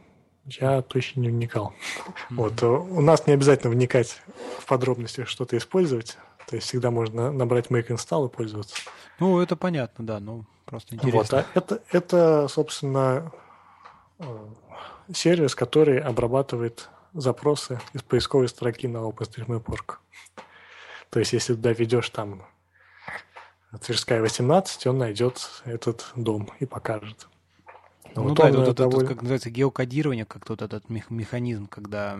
[0.46, 1.72] Я точно не вникал.
[1.72, 2.12] Mm-hmm.
[2.30, 4.20] Вот, у нас не обязательно вникать
[4.58, 6.18] в подробности, что-то использовать.
[6.48, 8.74] То есть всегда можно набрать make install и пользоваться.
[9.20, 11.18] Ну, это понятно, да, ну просто интересно.
[11.20, 13.30] Вот, а это, это, собственно,
[14.18, 14.48] э,
[15.14, 20.00] сервис, который обрабатывает запросы из поисковой строки на OpenStreetMap.org.
[21.10, 22.46] То есть, если туда ведешь там
[23.84, 27.28] Тверская 18, он найдет этот дом и покажет.
[28.14, 29.08] Ну, вот да, это, вот довольно...
[29.08, 32.18] как называется геокодирование, как тот этот механизм, когда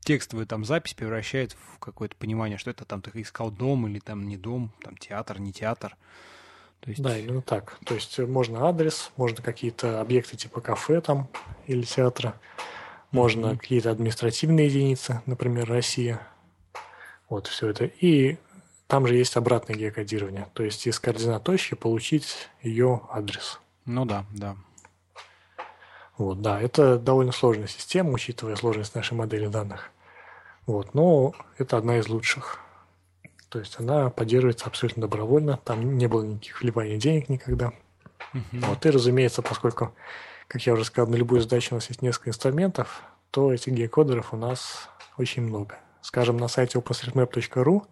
[0.00, 4.26] текстовую там запись превращает в какое-то понимание, что это там ты искал дом или там
[4.26, 5.96] не дом, там театр, не театр.
[6.80, 7.02] То есть...
[7.02, 7.78] Да, именно так.
[7.84, 11.28] То есть можно адрес, можно какие-то объекты типа кафе там
[11.66, 12.38] или театра,
[13.10, 13.58] можно mm-hmm.
[13.58, 16.20] какие-то административные единицы, например, Россия.
[17.28, 17.84] Вот все это.
[17.84, 18.38] И
[18.86, 20.46] там же есть обратное геокодирование.
[20.52, 23.60] То есть из координат точки получить ее адрес.
[23.84, 24.56] Ну да, да.
[26.18, 29.90] Вот, да, это довольно сложная система, учитывая сложность нашей модели данных.
[30.64, 32.60] Вот, но это одна из лучших.
[33.50, 37.72] То есть она поддерживается абсолютно добровольно, там не было никаких вливаний денег никогда.
[38.32, 38.66] Uh-huh.
[38.66, 39.94] Вот, и, разумеется, поскольку,
[40.48, 44.32] как я уже сказал, на любую задачу у нас есть несколько инструментов, то этих геокодеров
[44.32, 45.78] у нас очень много.
[46.06, 47.84] Скажем, на сайте openstreetmap.ru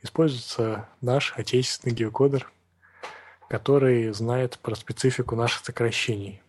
[0.00, 2.50] используется наш отечественный геокодер,
[3.50, 6.40] который знает про специфику наших сокращений.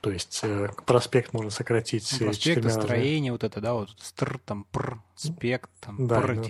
[0.00, 4.66] То есть э, проспект можно сократить ну, проспект, строение, вот это, да, вот стр, там,
[4.72, 6.44] пр, спект, там, да, пр, ну,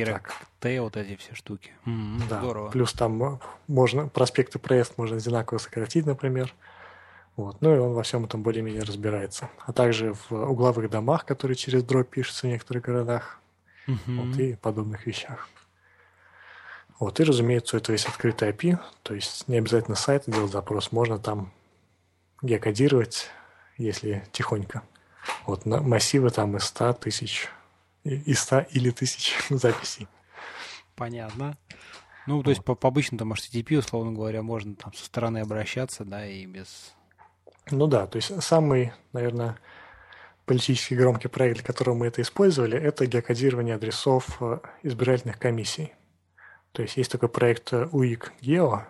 [0.61, 1.70] т, вот эти все штуки.
[1.84, 2.38] М-м, да.
[2.38, 2.70] Здорово.
[2.70, 6.55] Плюс там можно, проспект и проезд можно одинаково сократить, например.
[7.37, 7.61] Вот.
[7.61, 9.51] Ну и он во всем этом более-менее разбирается.
[9.66, 13.41] А также в угловых домах, которые через дробь пишутся в некоторых городах.
[13.87, 13.99] Угу.
[14.07, 15.49] Вот, и подобных вещах.
[16.99, 21.18] Вот, и, разумеется, это есть открытый API, то есть не обязательно сайт делать запрос, можно
[21.18, 21.53] там
[22.41, 23.26] геокодировать,
[23.76, 24.82] если тихонько.
[25.47, 27.49] Вот на массивы там из 100 тысяч,
[28.05, 30.07] из 100 или тысяч записей.
[30.95, 31.57] Понятно.
[32.26, 36.05] Ну, то есть по, по обычному там HTTP, условно говоря, можно там со стороны обращаться,
[36.05, 36.95] да, и без...
[37.70, 39.56] Ну да, то есть самый, наверное,
[40.44, 45.94] политически громкий проект, для которого мы это использовали, это геокодирование адресов э, избирательных комиссий.
[46.72, 48.82] То есть есть такой проект UIC Geo,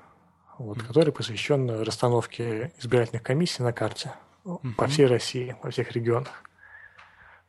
[0.59, 0.87] вот, mm-hmm.
[0.87, 4.13] который посвящен расстановке избирательных комиссий на карте
[4.45, 4.75] mm-hmm.
[4.75, 6.43] по всей России, во всех регионах.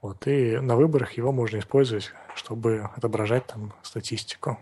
[0.01, 4.59] Вот, и на выборах его можно использовать, чтобы отображать там статистику.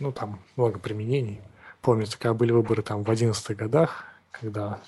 [0.00, 1.40] Ну, там много применений.
[1.80, 4.06] Помнится, когда были выборы там в 11 годах,
[4.40, 4.80] когда,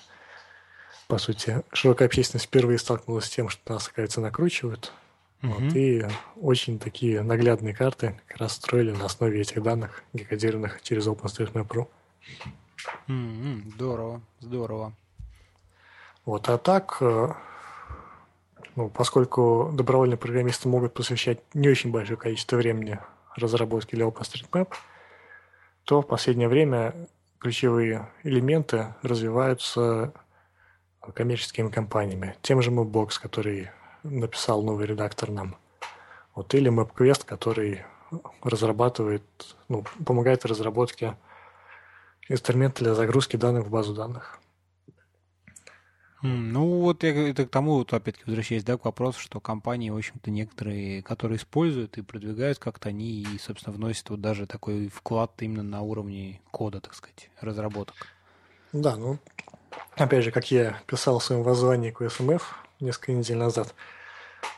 [1.07, 4.91] по сути, широкая общественность впервые столкнулась с тем, что нас, оказывается, накручивают–
[5.41, 5.51] Угу.
[5.53, 11.07] Вот, и очень такие наглядные карты как раз строили на основе этих данных, геокодированных через
[11.07, 11.87] OpenStreetMap.ru.
[13.07, 13.71] Mm-hmm.
[13.75, 14.93] Здорово, здорово.
[16.25, 17.29] Вот, а так, э,
[18.75, 22.99] ну, поскольку добровольные программисты могут посвящать не очень большое количество времени
[23.35, 24.73] разработке для OpenStreetMap,
[25.85, 26.93] то в последнее время
[27.39, 30.13] ключевые элементы развиваются
[31.13, 32.35] коммерческими компаниями.
[32.41, 33.71] Тем же Mapbox, который
[34.03, 35.55] написал новый редактор нам.
[36.35, 37.85] Вот, или MapQuest, который
[38.43, 39.23] разрабатывает,
[39.67, 41.15] ну, помогает в разработке
[42.27, 44.39] инструмента для загрузки данных в базу данных.
[46.21, 49.95] Ну, вот я это к тому, вот, опять-таки, возвращаясь, да, к вопросу, что компании, в
[49.95, 55.31] общем-то, некоторые, которые используют и продвигают как-то, они и, собственно, вносят вот даже такой вклад
[55.39, 57.95] именно на уровне кода, так сказать, разработок.
[58.73, 59.17] Да, ну,
[59.95, 62.41] опять же, как я писал в своем воззвании к OSMF,
[62.81, 63.73] несколько недель назад,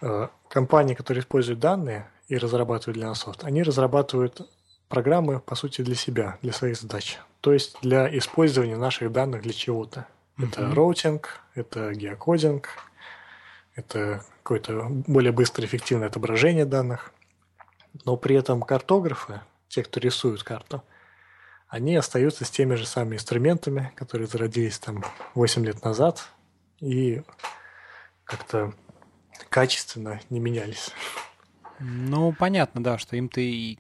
[0.01, 4.49] э, компании, которые используют данные и разрабатывают для нас софт, они разрабатывают
[4.89, 7.19] программы, по сути, для себя, для своих задач.
[7.39, 10.07] То есть для использования наших данных для чего-то.
[10.41, 10.47] Mm-hmm.
[10.47, 12.69] Это роутинг, это геокодинг,
[13.75, 17.13] это какое-то более быстрое, эффективное отображение данных.
[18.05, 20.83] Но при этом картографы, те, кто рисуют карту,
[21.67, 25.03] они остаются с теми же самыми инструментами, которые зародились там
[25.35, 26.29] 8 лет назад,
[26.79, 27.21] и
[28.25, 28.73] как-то
[29.49, 30.91] качественно не менялись.
[31.79, 33.77] Ну, понятно, да, что им-то и...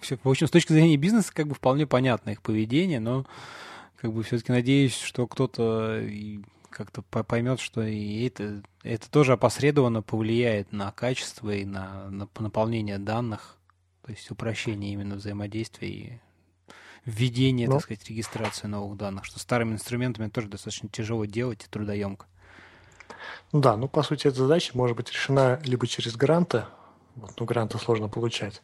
[0.00, 3.26] Все, в общем, с точки зрения бизнеса, как бы вполне понятно их поведение, но
[4.02, 6.04] как бы все-таки надеюсь, что кто-то
[6.70, 12.98] как-то поймет, что и это, это тоже опосредованно повлияет на качество и на, на наполнение
[12.98, 13.58] данных,
[14.04, 16.20] то есть упрощение именно взаимодействия и
[17.04, 21.68] введение, ну, так сказать, регистрации новых данных, что старыми инструментами тоже достаточно тяжело делать и
[21.68, 22.26] трудоемко.
[23.52, 26.64] Ну да, ну по сути эта задача может быть решена либо через гранты,
[27.14, 28.62] вот, ну гранты сложно получать,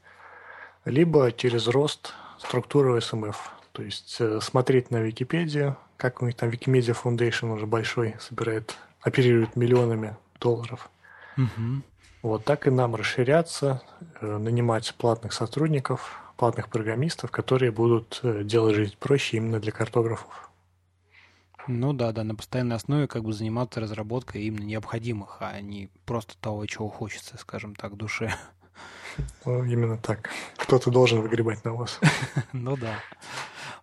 [0.85, 3.58] либо через рост структуры СМФ.
[3.79, 8.77] То есть э, смотреть на Википедию, как у них там Wikimedia Foundation уже большой, собирает,
[9.01, 10.91] оперирует миллионами долларов.
[11.37, 11.83] Угу.
[12.23, 13.81] Вот так и нам расширяться,
[14.21, 20.51] э, нанимать платных сотрудников, платных программистов, которые будут э, делать жизнь проще именно для картографов.
[21.69, 26.37] Ну да, да, на постоянной основе как бы заниматься разработкой именно необходимых, а не просто
[26.41, 28.35] того, чего хочется, скажем так, душе.
[29.45, 30.31] Ну, именно так.
[30.57, 32.01] Кто-то должен выгребать на вас.
[32.53, 32.97] Ну да.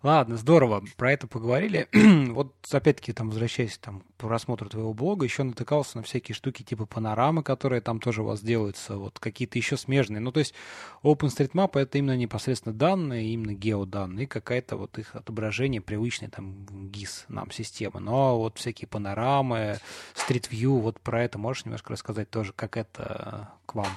[0.02, 1.88] Ладно, здорово, про это поговорили.
[2.32, 6.86] вот опять-таки, там, возвращаясь там, к просмотру твоего блога, еще натыкался на всякие штуки типа
[6.86, 10.20] панорамы, которые там тоже у вас делаются, вот какие-то еще смежные.
[10.20, 10.54] Ну, то есть
[11.02, 17.50] OpenStreetMap— это именно непосредственно данные, именно геоданные, какая-то вот их отображение привычной там GIS нам
[17.50, 18.00] системы.
[18.00, 19.78] Но вот всякие панорамы,
[20.14, 23.88] Street View, вот про это можешь немножко рассказать тоже, как это к вам?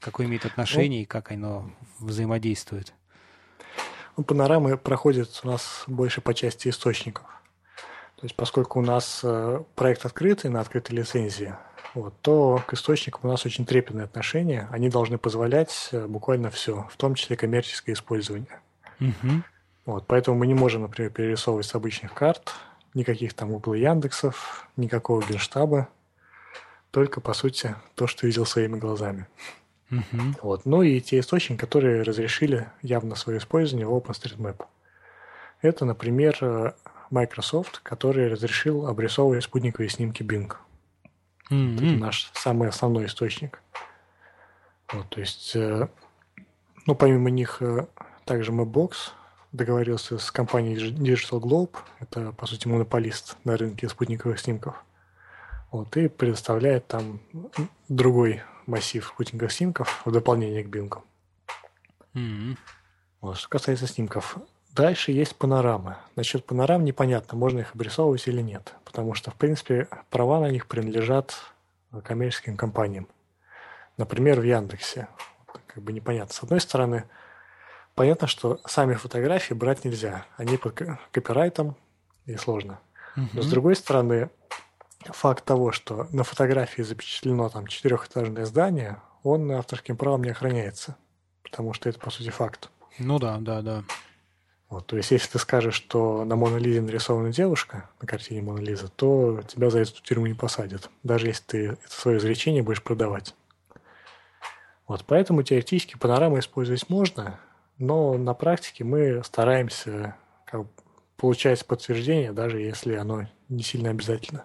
[0.00, 2.94] Какое имеет отношение ну, и как оно взаимодействует?
[4.18, 7.24] Ну, панорамы проходят у нас больше по части источников.
[8.16, 11.54] То есть, поскольку у нас э, проект открытый на открытой лицензии,
[11.94, 14.66] вот, то к источникам у нас очень трепетное отношение.
[14.72, 18.58] Они должны позволять э, буквально все, в том числе коммерческое использование.
[18.98, 19.42] Угу.
[19.86, 22.54] Вот, поэтому мы не можем, например, перерисовывать с обычных карт,
[22.94, 25.86] никаких там Google Яндексов, никакого генштаба,
[26.90, 29.28] только, по сути, то, что видел своими глазами.
[29.90, 30.34] Uh-huh.
[30.42, 30.66] Вот.
[30.66, 34.66] Ну и те источники, которые разрешили явно свое использование в OpenStreetMap.
[35.62, 36.74] Это, например,
[37.10, 40.52] Microsoft, который разрешил обрисовывать спутниковые снимки Bing.
[41.50, 41.76] Mm-hmm.
[41.76, 43.60] Это наш самый основной источник.
[44.92, 45.88] Вот, то есть, э,
[46.86, 47.86] ну, помимо них, э,
[48.24, 49.10] также Mapbox
[49.52, 54.82] договорился с компанией Digital Globe, это, по сути, монополист на рынке спутниковых снимков.
[55.70, 57.20] Вот, и предоставляет там
[57.88, 61.02] другой массив спутниковых снимков в дополнение к Bing.
[62.14, 62.56] Mm-hmm.
[63.20, 64.36] Вот, что касается снимков.
[64.72, 65.96] Дальше есть панорамы.
[66.14, 68.74] Насчет панорам непонятно, можно их обрисовывать или нет.
[68.84, 71.34] Потому что, в принципе, права на них принадлежат
[72.04, 73.08] коммерческим компаниям.
[73.96, 75.08] Например, в Яндексе.
[75.66, 76.32] Как бы непонятно.
[76.32, 77.04] С одной стороны,
[77.94, 80.26] понятно, что сами фотографии брать нельзя.
[80.36, 81.74] Они под копирайтом
[82.26, 82.78] и сложно.
[83.16, 84.30] Но с другой стороны,
[85.04, 90.96] факт того, что на фотографии запечатлено там четырехэтажное здание, он авторским правом не охраняется.
[91.42, 92.70] Потому что это, по сути, факт.
[92.98, 93.84] Ну да, да, да.
[94.68, 98.60] Вот, то есть, если ты скажешь, что на Мона Лизе нарисована девушка, на картине Мона
[98.60, 102.62] Лиза, то тебя за это в тюрьму не посадят, даже если ты это свое изречение
[102.62, 103.34] будешь продавать.
[104.86, 107.40] Вот, поэтому теоретически панорамы использовать можно,
[107.78, 110.66] но на практике мы стараемся как,
[111.16, 114.44] получать подтверждение, даже если оно не сильно обязательно.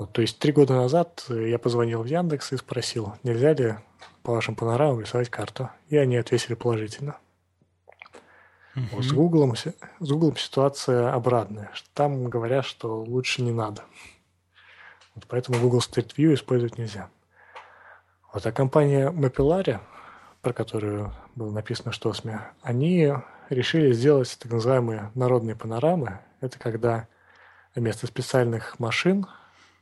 [0.00, 3.74] Вот, то есть три года назад я позвонил в Яндекс и спросил, нельзя ли
[4.22, 5.68] по вашим панорамам рисовать карту.
[5.90, 7.18] И они ответили положительно.
[8.74, 8.80] Uh-huh.
[8.92, 11.70] Вот с, Google, с Google ситуация обратная.
[11.92, 13.82] Там говорят, что лучше не надо.
[15.14, 17.10] Вот поэтому Google Street View использовать нельзя.
[18.32, 19.80] Вот, а компания Mapillary,
[20.40, 23.12] про которую было написано что СМИ, они
[23.50, 26.20] решили сделать так называемые народные панорамы.
[26.40, 27.06] Это когда
[27.74, 29.26] вместо специальных машин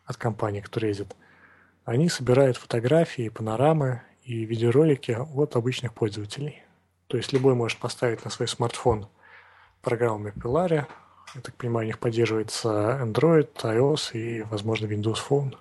[0.09, 1.15] от компании, которые ездят,
[1.85, 6.63] они собирают фотографии, панорамы и видеоролики от обычных пользователей.
[7.07, 9.07] То есть любой может поставить на свой смартфон
[9.83, 10.87] программу Mapillary.
[11.35, 15.57] Я так понимаю, у них поддерживается Android, iOS и, возможно, Windows Phone.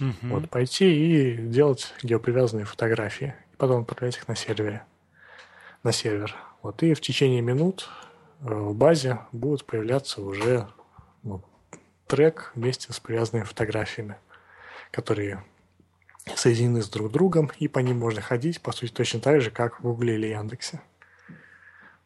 [0.00, 0.12] Uh-huh.
[0.22, 3.34] Вот, пойти и делать геопривязанные фотографии.
[3.52, 4.82] И потом отправлять их на сервере.
[5.84, 6.36] На сервер.
[6.62, 7.88] Вот, и в течение минут
[8.40, 10.68] э, в базе будет появляться уже
[11.22, 11.42] ну,
[12.08, 14.16] трек вместе с привязанными фотографиями,
[14.90, 15.44] которые
[16.34, 19.78] соединены с друг другом, и по ним можно ходить, по сути, точно так же, как
[19.78, 20.80] в Гугле или Яндексе.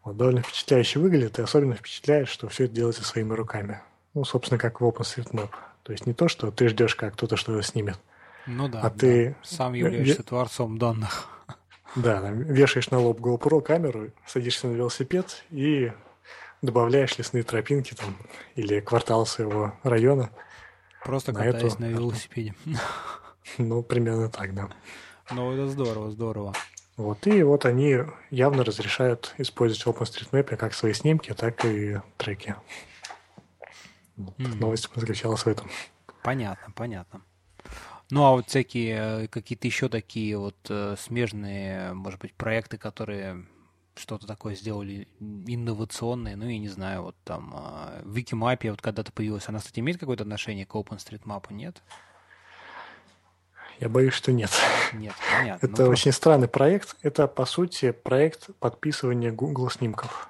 [0.04, 3.80] Вот, довольно впечатляюще выглядит, и особенно впечатляет, что все это делается своими руками.
[4.14, 5.50] Ну, собственно, как в OpenStreetMap.
[5.84, 7.98] То есть не то, что ты ждешь, как кто-то что-то снимет.
[8.46, 8.90] Ну да, а да.
[8.90, 11.28] ты сам являешься творцом данных.
[11.94, 15.92] Да, вешаешь на лоб GoPro камеру, садишься на велосипед и
[16.62, 18.16] добавляешь лесные тропинки там
[18.54, 20.30] или квартал своего района.
[21.04, 22.54] Просто катаясь на велосипеде.
[23.58, 24.70] Ну, примерно так, да.
[25.32, 26.54] Ну, это здорово, здорово.
[26.96, 27.98] Вот, и вот они
[28.30, 32.54] явно разрешают использовать OpenStreetMap как свои снимки, так и треки.
[34.16, 34.54] Вот, mm.
[34.60, 35.68] Новость заключалась в этом.
[36.22, 37.22] Понятно, понятно.
[38.10, 43.44] Ну, а вот всякие э, какие-то еще такие вот э, смежные, может быть, проекты, которые
[43.94, 49.12] что-то такое сделали инновационное, ну, я не знаю, вот там э, в Wikimap вот когда-то
[49.12, 51.82] появилась, она, кстати, имеет какое-то отношение к OpenStreetMap, нет?
[53.80, 54.50] Я боюсь, что нет.
[54.92, 55.66] Нет, понятно.
[55.66, 56.12] Это ну, очень просто...
[56.12, 56.96] странный проект.
[57.02, 60.28] Это, по сути, проект подписывания Google снимков.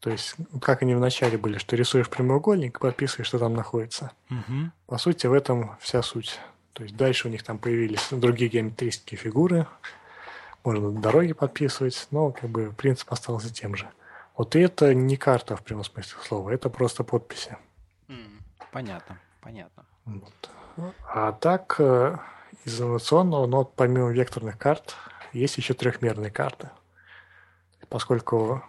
[0.00, 4.12] То есть, как они вначале были, что рисуешь прямоугольник, подписываешь, что там находится.
[4.30, 4.70] Угу.
[4.86, 6.40] По сути, в этом вся суть.
[6.72, 9.66] То есть, дальше у них там появились другие геометрические фигуры.
[10.64, 13.88] Можно дороги подписывать, но как бы принцип остался тем же.
[14.36, 17.56] Вот и это не карта в прямом смысле слова, это просто подписи.
[18.70, 19.84] Понятно, понятно.
[20.06, 20.50] Вот.
[21.06, 22.16] А так, э,
[22.64, 24.94] из инновационного, но помимо векторных карт
[25.32, 26.70] есть еще трехмерные карты.
[27.88, 28.62] Поскольку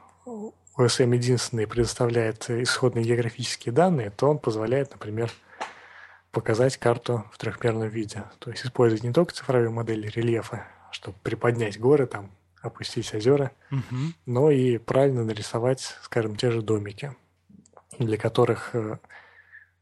[0.77, 5.31] OSM единственный предоставляет исходные географические данные, то он позволяет, например,
[6.31, 8.23] показать карту в трехмерном виде.
[8.39, 12.31] То есть использовать не только цифровые модели рельефа, чтобы приподнять горы, там,
[12.61, 14.13] опустить озера, угу.
[14.25, 17.15] но и правильно нарисовать, скажем, те же домики,
[17.99, 18.99] для которых э,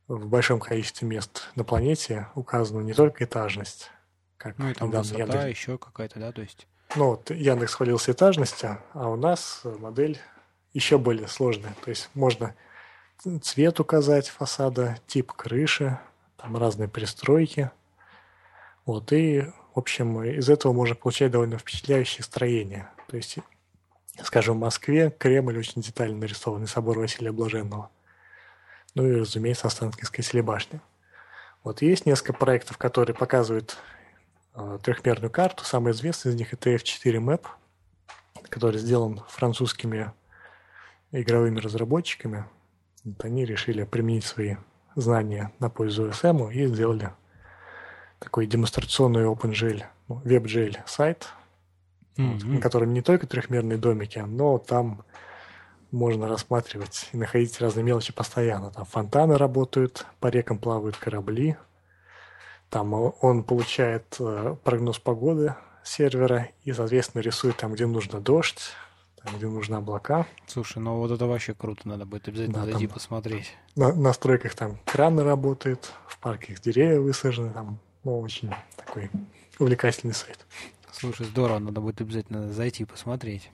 [0.08, 3.92] в большом количестве мест на планете указана не только этажность,
[4.38, 5.46] как ну и там высота Яндекс...
[5.46, 6.68] еще какая-то, да, то есть...
[6.96, 10.20] Ну вот Яндекс хвалился этажностью, а у нас модель
[10.74, 11.76] еще более сложная.
[11.84, 12.56] То есть можно
[13.42, 16.00] цвет указать фасада, тип крыши,
[16.38, 17.72] там разные пристройки.
[18.86, 22.90] Вот, и, в общем, из этого можно получать довольно впечатляющее строение.
[23.08, 23.38] То есть,
[24.24, 27.90] скажем, в Москве Кремль очень детально нарисованный собор Василия Блаженного–
[28.94, 30.82] ну и, разумеется, Останкинская телебашня.
[31.64, 33.78] Вот есть несколько проектов, которые показывают
[34.56, 35.64] э, трехмерную карту.
[35.64, 37.46] Самый известный из них это F4 Map,
[38.50, 40.12] который сделан французскими
[41.12, 42.46] игровыми разработчиками.
[43.04, 44.58] Вот они решили применить свои
[44.96, 47.12] знания на пользу OSM и сделали
[48.22, 51.28] такой демонстрационный OpenGL, ну, WebGL сайт,
[52.18, 52.34] mm-hmm.
[52.34, 55.04] вот, на котором не только трехмерные домики, но там
[55.90, 58.72] можно рассматривать и находить разные мелочи постоянно.
[58.72, 61.58] Там фонтаны работают, по рекам плавают корабли.
[62.70, 68.72] Там он получает э, прогноз погоды сервера и, соответственно, рисует там, где нужно дождь,
[69.22, 70.26] там, где нужны облака.
[70.48, 73.58] Слушай, ну вот это вообще круто, надо будет обязательно да, зайти там, посмотреть.
[73.76, 79.10] На, на стройках там краны работают, в парках деревья высажены, там ну, очень такой
[79.60, 80.46] увлекательный сайт.
[80.92, 83.50] Слушай, здорово, надо будет обязательно зайти посмотреть.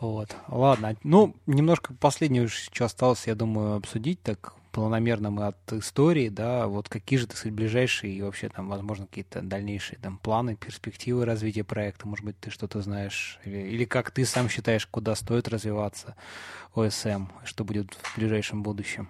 [0.00, 0.36] Вот.
[0.48, 0.96] Ладно.
[1.02, 6.88] Ну, немножко последнее что осталось, я думаю, обсудить так планомерно мы от истории, да, вот
[6.88, 11.62] какие же, так сказать, ближайшие и вообще там, возможно, какие-то дальнейшие там планы, перспективы развития
[11.62, 16.16] проекта, может быть, ты что-то знаешь, или, или как ты сам считаешь, куда стоит развиваться
[16.74, 19.08] ОСМ, что будет в ближайшем будущем?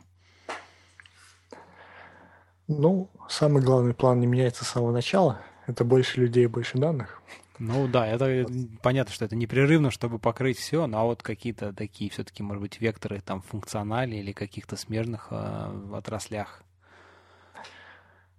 [2.66, 5.40] Ну, самый главный план не меняется с самого начала.
[5.66, 7.22] Это больше людей, больше данных.
[7.58, 8.46] Ну да, это
[8.82, 13.20] понятно, что это непрерывно, чтобы покрыть все, но вот какие-то такие все-таки, может быть, векторы
[13.20, 16.62] там функционали или каких-то смежных э, отраслях.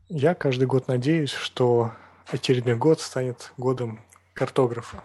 [0.09, 1.93] Я каждый год надеюсь, что
[2.27, 4.01] очередной год станет годом
[4.33, 5.03] картографа.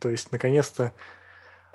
[0.00, 0.90] То есть, наконец-то, э,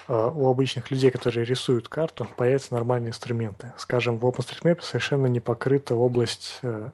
[0.07, 3.73] у обычных людей, которые рисуют карту, появятся нормальные инструменты.
[3.77, 6.91] Скажем, в OpenStreetMap совершенно не покрыта область э,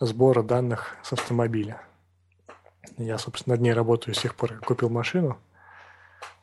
[0.00, 1.80] сбора данных с автомобиля.
[2.98, 5.38] Я, собственно, над ней работаю с тех пор, как купил машину.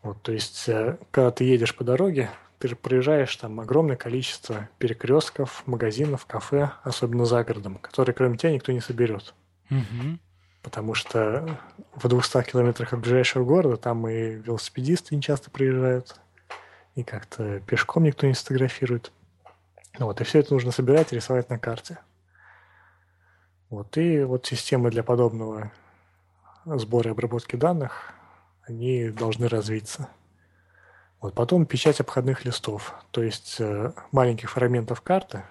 [0.01, 2.29] Вот, то есть, э, когда ты едешь по дороге,
[2.59, 8.51] ты же проезжаешь там огромное количество перекрестков, магазинов, кафе, особенно за городом, которые кроме тебя
[8.51, 9.33] никто не соберет.
[9.69, 10.19] Угу.
[10.61, 11.57] Потому что
[11.95, 16.19] в 200 километрах от ближайшего города там и велосипедисты не часто приезжают,
[16.95, 19.11] и как-то пешком никто не сфотографирует.
[19.97, 21.99] Вот, и все это нужно собирать и рисовать на карте.
[23.69, 25.71] Вот, и вот системы для подобного
[26.65, 28.13] сбора и обработки данных,
[28.63, 30.09] они должны развиться.
[31.21, 35.43] Вот потом печать обходных листов, то есть э, маленьких фрагментов карты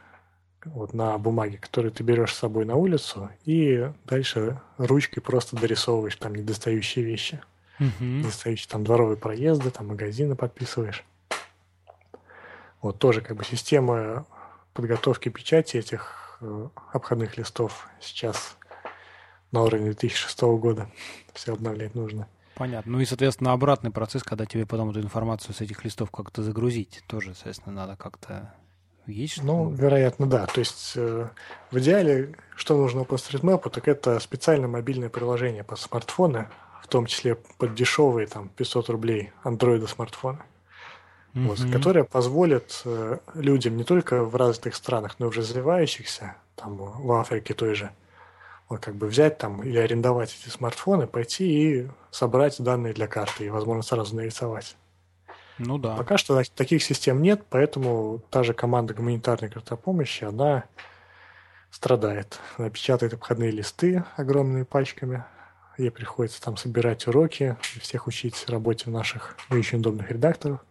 [0.64, 6.16] вот на бумаге, которые ты берешь с собой на улицу, и дальше ручкой просто дорисовываешь
[6.16, 7.40] там недостающие вещи.
[7.80, 8.04] Угу.
[8.04, 11.04] Недостающие там дворовые проезды, там магазины подписываешь.
[12.80, 14.26] Вот тоже как бы система
[14.72, 18.56] подготовки печати этих э, обходных листов сейчас
[19.50, 20.88] на уровне 2006 года.
[21.34, 22.28] Все обновлять нужно.
[22.54, 22.92] Понятно.
[22.92, 27.04] Ну и, соответственно, обратный процесс, когда тебе потом эту информацию с этих листов как-то загрузить,
[27.06, 28.52] тоже, соответственно, надо как-то
[29.12, 30.46] есть Ну, вероятно, да.
[30.46, 31.28] То есть э,
[31.70, 36.48] в идеале, что нужно OpenStreetMap, так это специальное мобильное приложение под смартфоны,
[36.82, 40.38] в том числе под дешевые там 500 рублей Android смартфоны,
[41.34, 41.46] mm-hmm.
[41.46, 46.76] вот, которое позволит э, людям не только в развитых странах, но и в развивающихся, там
[46.76, 47.90] в Африке той же,
[48.68, 53.46] вот как бы взять там или арендовать эти смартфоны, пойти и собрать данные для карты
[53.46, 54.76] и, возможно, сразу нарисовать.
[55.58, 55.96] Ну да.
[55.96, 60.64] Пока что таких систем нет, поэтому та же команда гуманитарной картопомощи, она
[61.70, 62.38] страдает.
[62.56, 65.24] Она печатает обходные листы огромными пачками.
[65.76, 70.64] Ей приходится там собирать уроки, всех учить работе в наших не очень удобных редакторах.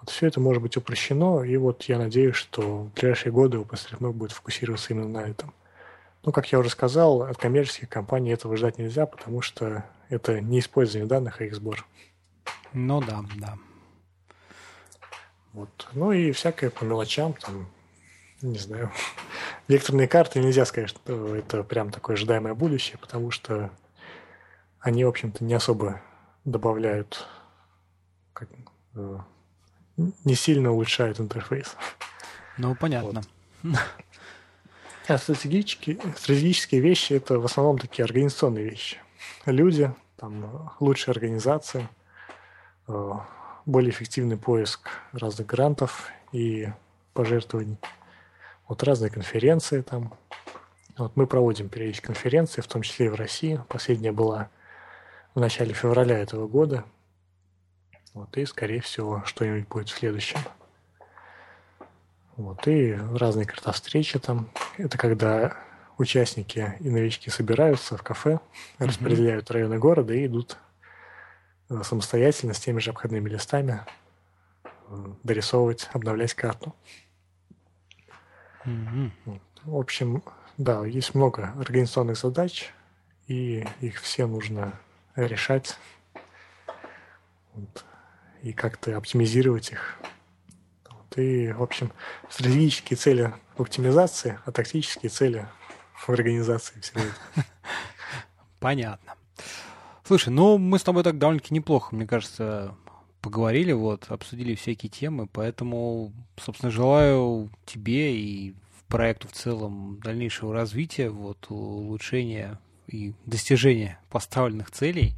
[0.00, 4.12] Вот все это может быть упрощено, и вот я надеюсь, что в ближайшие годы OpenStreetMap
[4.12, 5.54] будет фокусироваться именно на этом.
[6.22, 10.58] Ну, как я уже сказал, от коммерческих компаний этого ждать нельзя, потому что это не
[10.58, 11.86] использование данных, а их сбор.
[12.72, 13.56] Ну да, да.
[15.56, 15.88] Вот.
[15.94, 17.66] Ну и всякое по мелочам, там,
[18.42, 18.92] не знаю.
[19.68, 23.70] Векторные карты нельзя сказать, что это прям такое ожидаемое будущее, потому что
[24.80, 26.02] они, в общем-то, не особо
[26.44, 27.26] добавляют,
[28.34, 28.50] как,
[28.96, 29.18] э,
[29.96, 31.74] не сильно улучшают интерфейс.
[32.58, 33.22] Ну, понятно.
[33.62, 33.78] Вот.
[35.08, 38.98] А стратегические, стратегические вещи– это в основном такие организационные вещи.
[39.46, 41.88] Люди, там, лучшая организация,
[42.88, 43.12] э,
[43.66, 46.68] более эффективный поиск разных грантов и
[47.12, 47.78] пожертвований.
[48.68, 50.14] Вот разные конференции там.
[50.96, 53.60] Вот мы проводим периодически конференции, в том числе и в России.
[53.68, 54.48] Последняя была
[55.34, 56.84] в начале февраля этого года.
[58.14, 60.38] Вот, и, скорее всего, что-нибудь будет в следующем.
[62.36, 64.48] Вот, и разные картовстречи там.
[64.78, 65.58] Это когда
[65.98, 68.38] участники и новички собираются в кафе,
[68.78, 68.86] mm-hmm.
[68.86, 70.56] распределяют районы города и идут
[71.82, 73.84] самостоятельно с теми же обходными листами
[74.64, 74.68] э,
[75.22, 76.74] дорисовывать, обновлять карту.
[78.64, 79.40] Mm-hmm.
[79.64, 80.22] В общем,
[80.58, 82.72] да, есть много организационных задач,
[83.26, 84.78] и их все нужно
[85.16, 85.76] решать
[87.54, 87.84] вот,
[88.42, 89.96] и как-то оптимизировать их
[90.88, 91.92] Вот, и, в общем,
[92.28, 95.46] стратегические цели в оптимизации, а тактические цели
[95.94, 97.16] в организации всего этого.
[98.60, 99.14] Понятно.
[100.06, 102.76] Слушай, ну мы с тобой так довольно-таки неплохо, мне кажется,
[103.20, 108.54] поговорили, вот, обсудили всякие темы, поэтому, собственно, желаю тебе и
[108.86, 115.14] проекту в целом дальнейшего развития, вот, улучшения и достижения поставленных целей.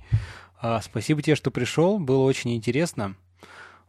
[0.59, 3.15] А, спасибо тебе, что пришел, было очень интересно.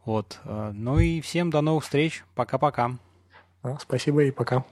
[0.04, 0.38] Вот.
[0.44, 2.24] А, ну и всем до новых встреч.
[2.34, 2.98] Пока-пока.
[3.80, 4.66] Спасибо и пока.